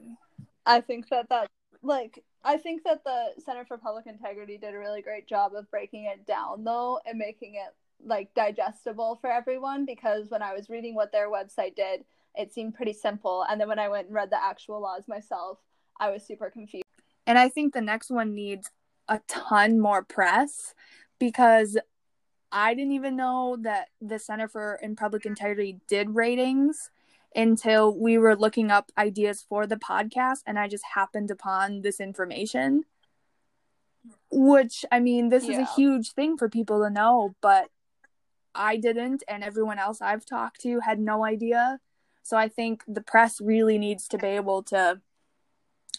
I 0.67 0.81
think 0.81 1.09
that 1.11 1.29
that 1.29 1.49
like 1.83 2.23
I 2.45 2.57
think 2.57 2.85
that 2.85 3.05
the 3.05 3.33
Center 3.45 3.65
for 3.65 3.79
Public 3.79 4.07
Integrity 4.07 4.59
did 4.59 4.75
a 4.75 4.79
really 4.79 5.03
great 5.03 5.29
job 5.29 5.55
of 5.55 5.71
breaking 5.71 6.05
it 6.05 6.27
down 6.27 6.65
though 6.65 7.01
and 7.07 7.19
making 7.19 7.55
it 7.55 7.75
like 8.05 8.33
digestible 8.35 9.19
for 9.21 9.31
everyone 9.31 9.85
because 9.85 10.31
when 10.31 10.43
I 10.43 10.55
was 10.55 10.71
reading 10.71 10.95
what 10.95 11.13
their 11.13 11.29
website 11.29 11.77
did, 11.77 12.05
it 12.37 12.53
seemed 12.53 12.75
pretty 12.75 12.93
simple 12.93 13.45
and 13.49 13.61
then 13.61 13.69
when 13.69 13.79
I 13.79 13.89
went 13.89 14.07
and 14.07 14.15
read 14.15 14.31
the 14.31 14.43
actual 14.43 14.81
laws 14.81 15.05
myself, 15.09 15.59
I 15.99 16.11
was 16.11 16.25
super 16.25 16.51
confused. 16.51 16.85
And 17.27 17.39
I 17.39 17.49
think 17.49 17.75
the 17.75 17.81
next 17.81 18.11
one 18.11 18.35
needs 18.35 18.71
a 19.09 19.21
ton 19.29 19.79
more 19.79 20.03
press 20.03 20.75
because 21.19 21.77
I 22.53 22.75
didn't 22.75 22.93
even 22.93 23.17
know 23.17 23.57
that 23.61 23.89
the 24.01 24.19
Center 24.19 24.49
for 24.49 24.79
in 24.83 24.97
Public 24.97 25.27
Integrity 25.27 25.79
did 25.89 26.11
ratings 26.11 26.91
until 27.35 27.97
we 27.97 28.19
were 28.19 28.35
looking 28.35 28.71
up 28.71 28.91
ideas 28.99 29.45
for 29.49 29.67
the 29.67 29.77
podcast 29.77 30.39
and 30.47 30.59
I 30.59 30.67
just 30.67 30.85
happened 30.95 31.31
upon 31.31 31.83
this 31.83 32.01
information. 32.01 32.85
Which, 34.31 34.85
I 34.91 34.99
mean, 34.99 35.29
this 35.29 35.45
yeah. 35.45 35.53
is 35.53 35.59
a 35.59 35.75
huge 35.75 36.13
thing 36.13 36.39
for 36.39 36.49
people 36.49 36.83
to 36.83 36.91
know, 36.91 37.35
but 37.41 37.69
I 38.55 38.77
didn't, 38.77 39.23
and 39.29 39.45
everyone 39.45 39.79
else 39.79 40.01
I've 40.01 40.25
talked 40.25 40.61
to 40.63 40.81
had 40.81 40.99
no 40.99 41.25
idea. 41.25 41.79
So 42.23 42.37
I 42.37 42.49
think 42.49 42.83
the 42.87 43.01
press 43.01 43.41
really 43.41 43.79
needs 43.79 44.09
to 44.09 44.19
be 44.19 44.29
able 44.29 44.63
to 44.65 45.01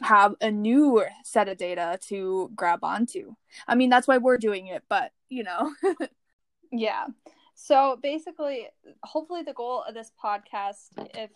have 0.01 0.35
a 0.41 0.51
new 0.51 1.03
set 1.23 1.47
of 1.47 1.57
data 1.57 1.99
to 2.07 2.51
grab 2.55 2.83
onto. 2.83 3.35
I 3.67 3.75
mean, 3.75 3.89
that's 3.89 4.07
why 4.07 4.17
we're 4.17 4.37
doing 4.37 4.67
it, 4.67 4.83
but 4.89 5.11
you 5.29 5.43
know. 5.43 5.73
yeah. 6.71 7.07
So 7.53 7.99
basically, 8.01 8.67
hopefully, 9.03 9.43
the 9.43 9.53
goal 9.53 9.83
of 9.87 9.93
this 9.93 10.11
podcast, 10.23 10.87
if 11.13 11.29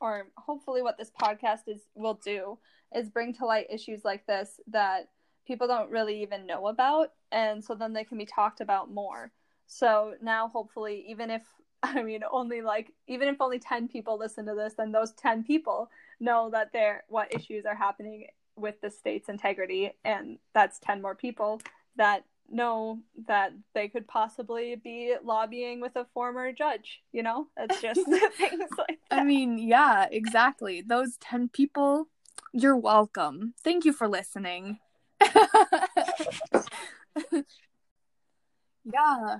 or 0.00 0.26
hopefully, 0.36 0.82
what 0.82 0.98
this 0.98 1.10
podcast 1.20 1.68
is 1.68 1.82
will 1.94 2.18
do 2.24 2.58
is 2.94 3.08
bring 3.08 3.34
to 3.34 3.46
light 3.46 3.66
issues 3.70 4.04
like 4.04 4.26
this 4.26 4.60
that 4.68 5.08
people 5.46 5.66
don't 5.66 5.90
really 5.90 6.22
even 6.22 6.46
know 6.46 6.68
about, 6.68 7.12
and 7.30 7.62
so 7.62 7.74
then 7.74 7.92
they 7.92 8.04
can 8.04 8.18
be 8.18 8.26
talked 8.26 8.60
about 8.60 8.90
more. 8.90 9.32
So 9.66 10.14
now, 10.20 10.48
hopefully, 10.48 11.04
even 11.08 11.30
if 11.30 11.42
I 11.82 12.02
mean 12.02 12.22
only 12.30 12.62
like 12.62 12.92
even 13.06 13.28
if 13.28 13.40
only 13.40 13.58
ten 13.58 13.88
people 13.88 14.18
listen 14.18 14.46
to 14.46 14.54
this, 14.54 14.74
then 14.74 14.92
those 14.92 15.12
ten 15.12 15.42
people 15.44 15.90
know 16.20 16.50
that 16.50 16.72
they're 16.72 17.04
what 17.08 17.34
issues 17.34 17.66
are 17.66 17.74
happening 17.74 18.26
with 18.56 18.80
the 18.80 18.90
state's 18.90 19.28
integrity, 19.28 19.92
and 20.04 20.38
that's 20.54 20.78
ten 20.78 21.02
more 21.02 21.14
people 21.14 21.60
that 21.96 22.24
know 22.52 23.00
that 23.26 23.52
they 23.74 23.88
could 23.88 24.06
possibly 24.06 24.76
be 24.76 25.14
lobbying 25.24 25.80
with 25.80 25.96
a 25.96 26.06
former 26.12 26.52
judge. 26.52 27.02
You 27.12 27.22
know, 27.22 27.48
that's 27.56 27.80
just 27.80 28.00
things 28.36 28.70
like 28.78 29.00
that. 29.10 29.20
I 29.20 29.24
mean, 29.24 29.58
yeah, 29.58 30.06
exactly. 30.10 30.82
Those 30.82 31.16
10 31.18 31.48
people, 31.48 32.08
you're 32.52 32.76
welcome. 32.76 33.54
Thank 33.64 33.84
you 33.84 33.92
for 33.92 34.08
listening. 34.08 34.78
yeah. 38.84 39.38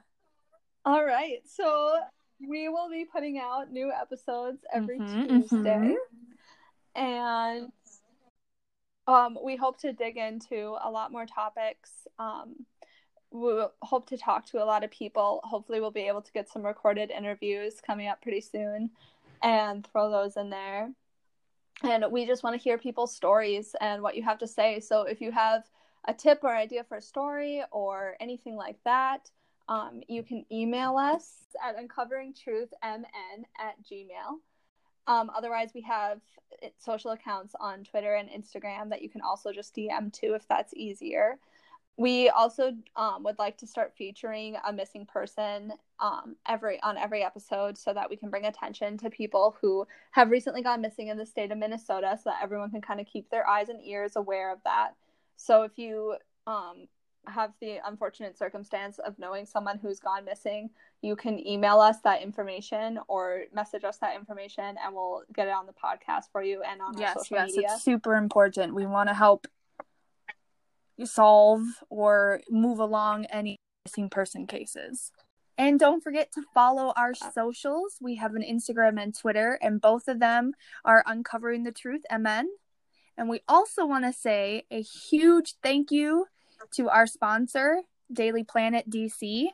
All 0.84 1.04
right. 1.04 1.38
So 1.44 2.00
we 2.48 2.68
will 2.68 2.90
be 2.90 3.04
putting 3.04 3.38
out 3.38 3.70
new 3.70 3.90
episodes 3.90 4.64
every 4.72 5.00
Mhm, 5.00 5.26
Tuesday. 5.26 5.96
And 6.94 7.72
um, 9.06 9.38
we 9.42 9.56
hope 9.56 9.78
to 9.80 9.92
dig 9.92 10.16
into 10.16 10.76
a 10.82 10.90
lot 10.90 11.12
more 11.12 11.26
topics. 11.26 12.06
Um, 12.18 12.66
we 13.30 13.64
hope 13.82 14.06
to 14.08 14.18
talk 14.18 14.46
to 14.46 14.62
a 14.62 14.66
lot 14.66 14.84
of 14.84 14.90
people. 14.90 15.40
Hopefully, 15.44 15.80
we'll 15.80 15.90
be 15.90 16.08
able 16.08 16.22
to 16.22 16.32
get 16.32 16.48
some 16.48 16.64
recorded 16.64 17.10
interviews 17.10 17.80
coming 17.80 18.08
up 18.08 18.20
pretty 18.22 18.40
soon 18.42 18.90
and 19.42 19.86
throw 19.86 20.10
those 20.10 20.36
in 20.36 20.50
there. 20.50 20.90
And 21.82 22.04
we 22.12 22.26
just 22.26 22.42
want 22.42 22.54
to 22.54 22.62
hear 22.62 22.78
people's 22.78 23.14
stories 23.14 23.74
and 23.80 24.02
what 24.02 24.14
you 24.14 24.22
have 24.22 24.38
to 24.38 24.46
say. 24.46 24.78
So 24.80 25.02
if 25.02 25.20
you 25.20 25.32
have 25.32 25.64
a 26.06 26.14
tip 26.14 26.40
or 26.42 26.54
idea 26.54 26.84
for 26.84 26.98
a 26.98 27.02
story 27.02 27.62
or 27.72 28.16
anything 28.20 28.54
like 28.54 28.76
that, 28.84 29.30
um, 29.68 30.00
you 30.08 30.22
can 30.22 30.44
email 30.50 30.96
us 30.96 31.32
at 31.62 31.76
uncoveringtruthmn 31.76 32.66
at 33.58 33.76
gmail. 33.90 34.38
Um, 35.06 35.30
otherwise, 35.34 35.70
we 35.74 35.82
have 35.82 36.20
uh, 36.62 36.68
social 36.78 37.10
accounts 37.10 37.54
on 37.58 37.84
Twitter 37.84 38.14
and 38.14 38.28
Instagram 38.28 38.90
that 38.90 39.02
you 39.02 39.08
can 39.08 39.20
also 39.20 39.52
just 39.52 39.74
DM 39.74 40.12
to 40.14 40.34
if 40.34 40.46
that's 40.48 40.74
easier. 40.74 41.38
We 41.98 42.30
also 42.30 42.72
um, 42.96 43.22
would 43.24 43.38
like 43.38 43.58
to 43.58 43.66
start 43.66 43.92
featuring 43.96 44.56
a 44.66 44.72
missing 44.72 45.04
person 45.04 45.72
um, 46.00 46.36
every 46.48 46.80
on 46.82 46.96
every 46.96 47.22
episode 47.22 47.76
so 47.76 47.92
that 47.92 48.08
we 48.08 48.16
can 48.16 48.30
bring 48.30 48.46
attention 48.46 48.96
to 48.98 49.10
people 49.10 49.56
who 49.60 49.86
have 50.12 50.30
recently 50.30 50.62
gone 50.62 50.80
missing 50.80 51.08
in 51.08 51.18
the 51.18 51.26
state 51.26 51.52
of 51.52 51.58
Minnesota 51.58 52.18
so 52.22 52.30
that 52.30 52.42
everyone 52.42 52.70
can 52.70 52.80
kind 52.80 52.98
of 52.98 53.06
keep 53.06 53.28
their 53.30 53.46
eyes 53.46 53.68
and 53.68 53.84
ears 53.84 54.16
aware 54.16 54.50
of 54.50 54.58
that. 54.64 54.92
So 55.36 55.64
if 55.64 55.76
you 55.76 56.16
um, 56.46 56.88
have 57.26 57.52
the 57.60 57.78
unfortunate 57.86 58.36
circumstance 58.36 58.98
of 58.98 59.18
knowing 59.18 59.46
someone 59.46 59.78
who's 59.78 60.00
gone 60.00 60.24
missing, 60.24 60.70
you 61.02 61.16
can 61.16 61.44
email 61.46 61.80
us 61.80 62.00
that 62.02 62.22
information 62.22 62.98
or 63.08 63.44
message 63.54 63.84
us 63.84 63.98
that 63.98 64.16
information 64.16 64.76
and 64.84 64.94
we'll 64.94 65.22
get 65.32 65.46
it 65.48 65.52
on 65.52 65.66
the 65.66 65.72
podcast 65.72 66.24
for 66.32 66.42
you 66.42 66.62
and 66.62 66.80
on 66.80 66.96
our 66.96 67.00
Yes, 67.00 67.14
social 67.14 67.36
yes, 67.38 67.46
media. 67.52 67.68
it's 67.72 67.84
super 67.84 68.16
important. 68.16 68.74
We 68.74 68.86
want 68.86 69.08
to 69.08 69.14
help 69.14 69.46
you 70.96 71.06
solve 71.06 71.62
or 71.88 72.40
move 72.50 72.78
along 72.78 73.26
any 73.26 73.56
missing 73.86 74.10
person 74.10 74.46
cases. 74.46 75.12
And 75.58 75.78
don't 75.78 76.02
forget 76.02 76.32
to 76.32 76.42
follow 76.54 76.92
our 76.96 77.12
uh, 77.22 77.30
socials. 77.30 77.96
We 78.00 78.16
have 78.16 78.34
an 78.34 78.42
Instagram 78.42 79.00
and 79.00 79.16
Twitter, 79.16 79.58
and 79.62 79.80
both 79.80 80.08
of 80.08 80.18
them 80.18 80.54
are 80.84 81.04
Uncovering 81.06 81.62
the 81.64 81.72
Truth 81.72 82.02
MN. 82.10 82.46
And 83.16 83.28
we 83.28 83.42
also 83.46 83.84
want 83.84 84.04
to 84.06 84.12
say 84.12 84.64
a 84.70 84.80
huge 84.80 85.54
thank 85.62 85.90
you 85.90 86.26
to 86.72 86.88
our 86.88 87.06
sponsor, 87.06 87.82
Daily 88.12 88.44
Planet 88.44 88.88
DC. 88.88 89.48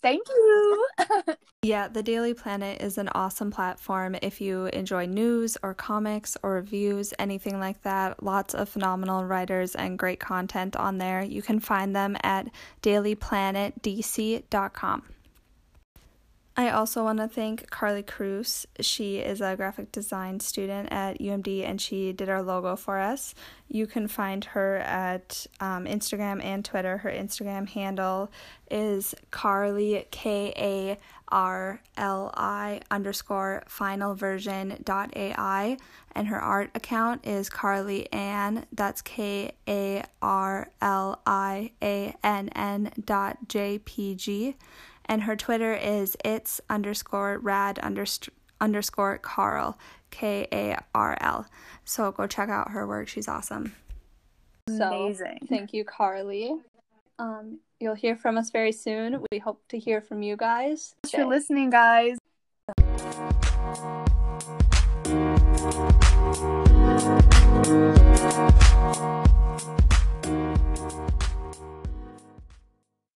Thank 0.00 0.26
you. 0.28 0.86
Yeah, 1.64 1.86
the 1.86 2.02
Daily 2.02 2.34
Planet 2.34 2.82
is 2.82 2.98
an 2.98 3.08
awesome 3.14 3.52
platform 3.52 4.16
if 4.20 4.40
you 4.40 4.66
enjoy 4.66 5.06
news 5.06 5.56
or 5.62 5.74
comics 5.74 6.36
or 6.42 6.54
reviews, 6.54 7.14
anything 7.20 7.60
like 7.60 7.82
that. 7.82 8.20
Lots 8.20 8.52
of 8.52 8.68
phenomenal 8.68 9.24
writers 9.24 9.76
and 9.76 9.96
great 9.96 10.18
content 10.18 10.74
on 10.74 10.98
there. 10.98 11.22
You 11.22 11.40
can 11.40 11.60
find 11.60 11.94
them 11.94 12.16
at 12.24 12.48
dailyplanetdc.com. 12.82 15.02
I 16.54 16.68
also 16.68 17.02
want 17.02 17.18
to 17.18 17.28
thank 17.28 17.70
Carly 17.70 18.02
Cruz. 18.02 18.66
She 18.80 19.18
is 19.18 19.40
a 19.40 19.56
graphic 19.56 19.90
design 19.90 20.38
student 20.40 20.92
at 20.92 21.18
UMD 21.18 21.64
and 21.66 21.80
she 21.80 22.12
did 22.12 22.28
our 22.28 22.42
logo 22.42 22.76
for 22.76 22.98
us. 22.98 23.34
You 23.68 23.86
can 23.86 24.06
find 24.06 24.44
her 24.44 24.76
at 24.78 25.46
um, 25.60 25.86
Instagram 25.86 26.44
and 26.44 26.62
Twitter. 26.62 26.98
Her 26.98 27.10
Instagram 27.10 27.66
handle 27.66 28.30
is 28.70 29.14
Carly, 29.30 30.06
K 30.10 30.52
A 30.54 30.98
R 31.28 31.80
L 31.96 32.30
I 32.34 32.82
underscore 32.90 33.62
final 33.66 34.14
version 34.14 34.78
dot 34.84 35.16
AI. 35.16 35.78
And 36.14 36.28
her 36.28 36.38
art 36.38 36.70
account 36.74 37.26
is 37.26 37.48
Carly 37.48 38.12
Ann, 38.12 38.66
that's 38.72 39.00
K 39.00 39.52
A 39.66 40.04
R 40.20 40.68
L 40.82 41.22
I 41.26 41.72
A 41.80 42.14
N 42.22 42.50
N 42.50 42.92
dot 43.06 43.38
JPG 43.48 44.54
and 45.06 45.22
her 45.22 45.36
Twitter 45.36 45.74
is 45.74 46.16
it's 46.24 46.60
underscore 46.68 47.38
rad 47.38 47.78
underscore 47.78 48.34
underscore 48.60 49.18
Carl, 49.18 49.76
K 50.10 50.46
A 50.52 50.78
R 50.94 51.18
L. 51.20 51.46
So 51.84 52.12
go 52.12 52.26
check 52.26 52.48
out 52.48 52.70
her 52.70 52.86
work. 52.86 53.08
She's 53.08 53.28
awesome. 53.28 53.74
So, 54.68 55.06
Amazing. 55.06 55.40
Thank 55.48 55.74
you, 55.74 55.84
Carly. 55.84 56.54
Um, 57.18 57.58
you'll 57.80 57.94
hear 57.94 58.16
from 58.16 58.38
us 58.38 58.50
very 58.50 58.72
soon. 58.72 59.24
We 59.32 59.38
hope 59.38 59.60
to 59.68 59.78
hear 59.78 60.00
from 60.00 60.22
you 60.22 60.36
guys. 60.36 60.94
Thanks 61.02 61.14
for 61.16 61.26
listening, 61.26 61.70
guys. 61.70 62.18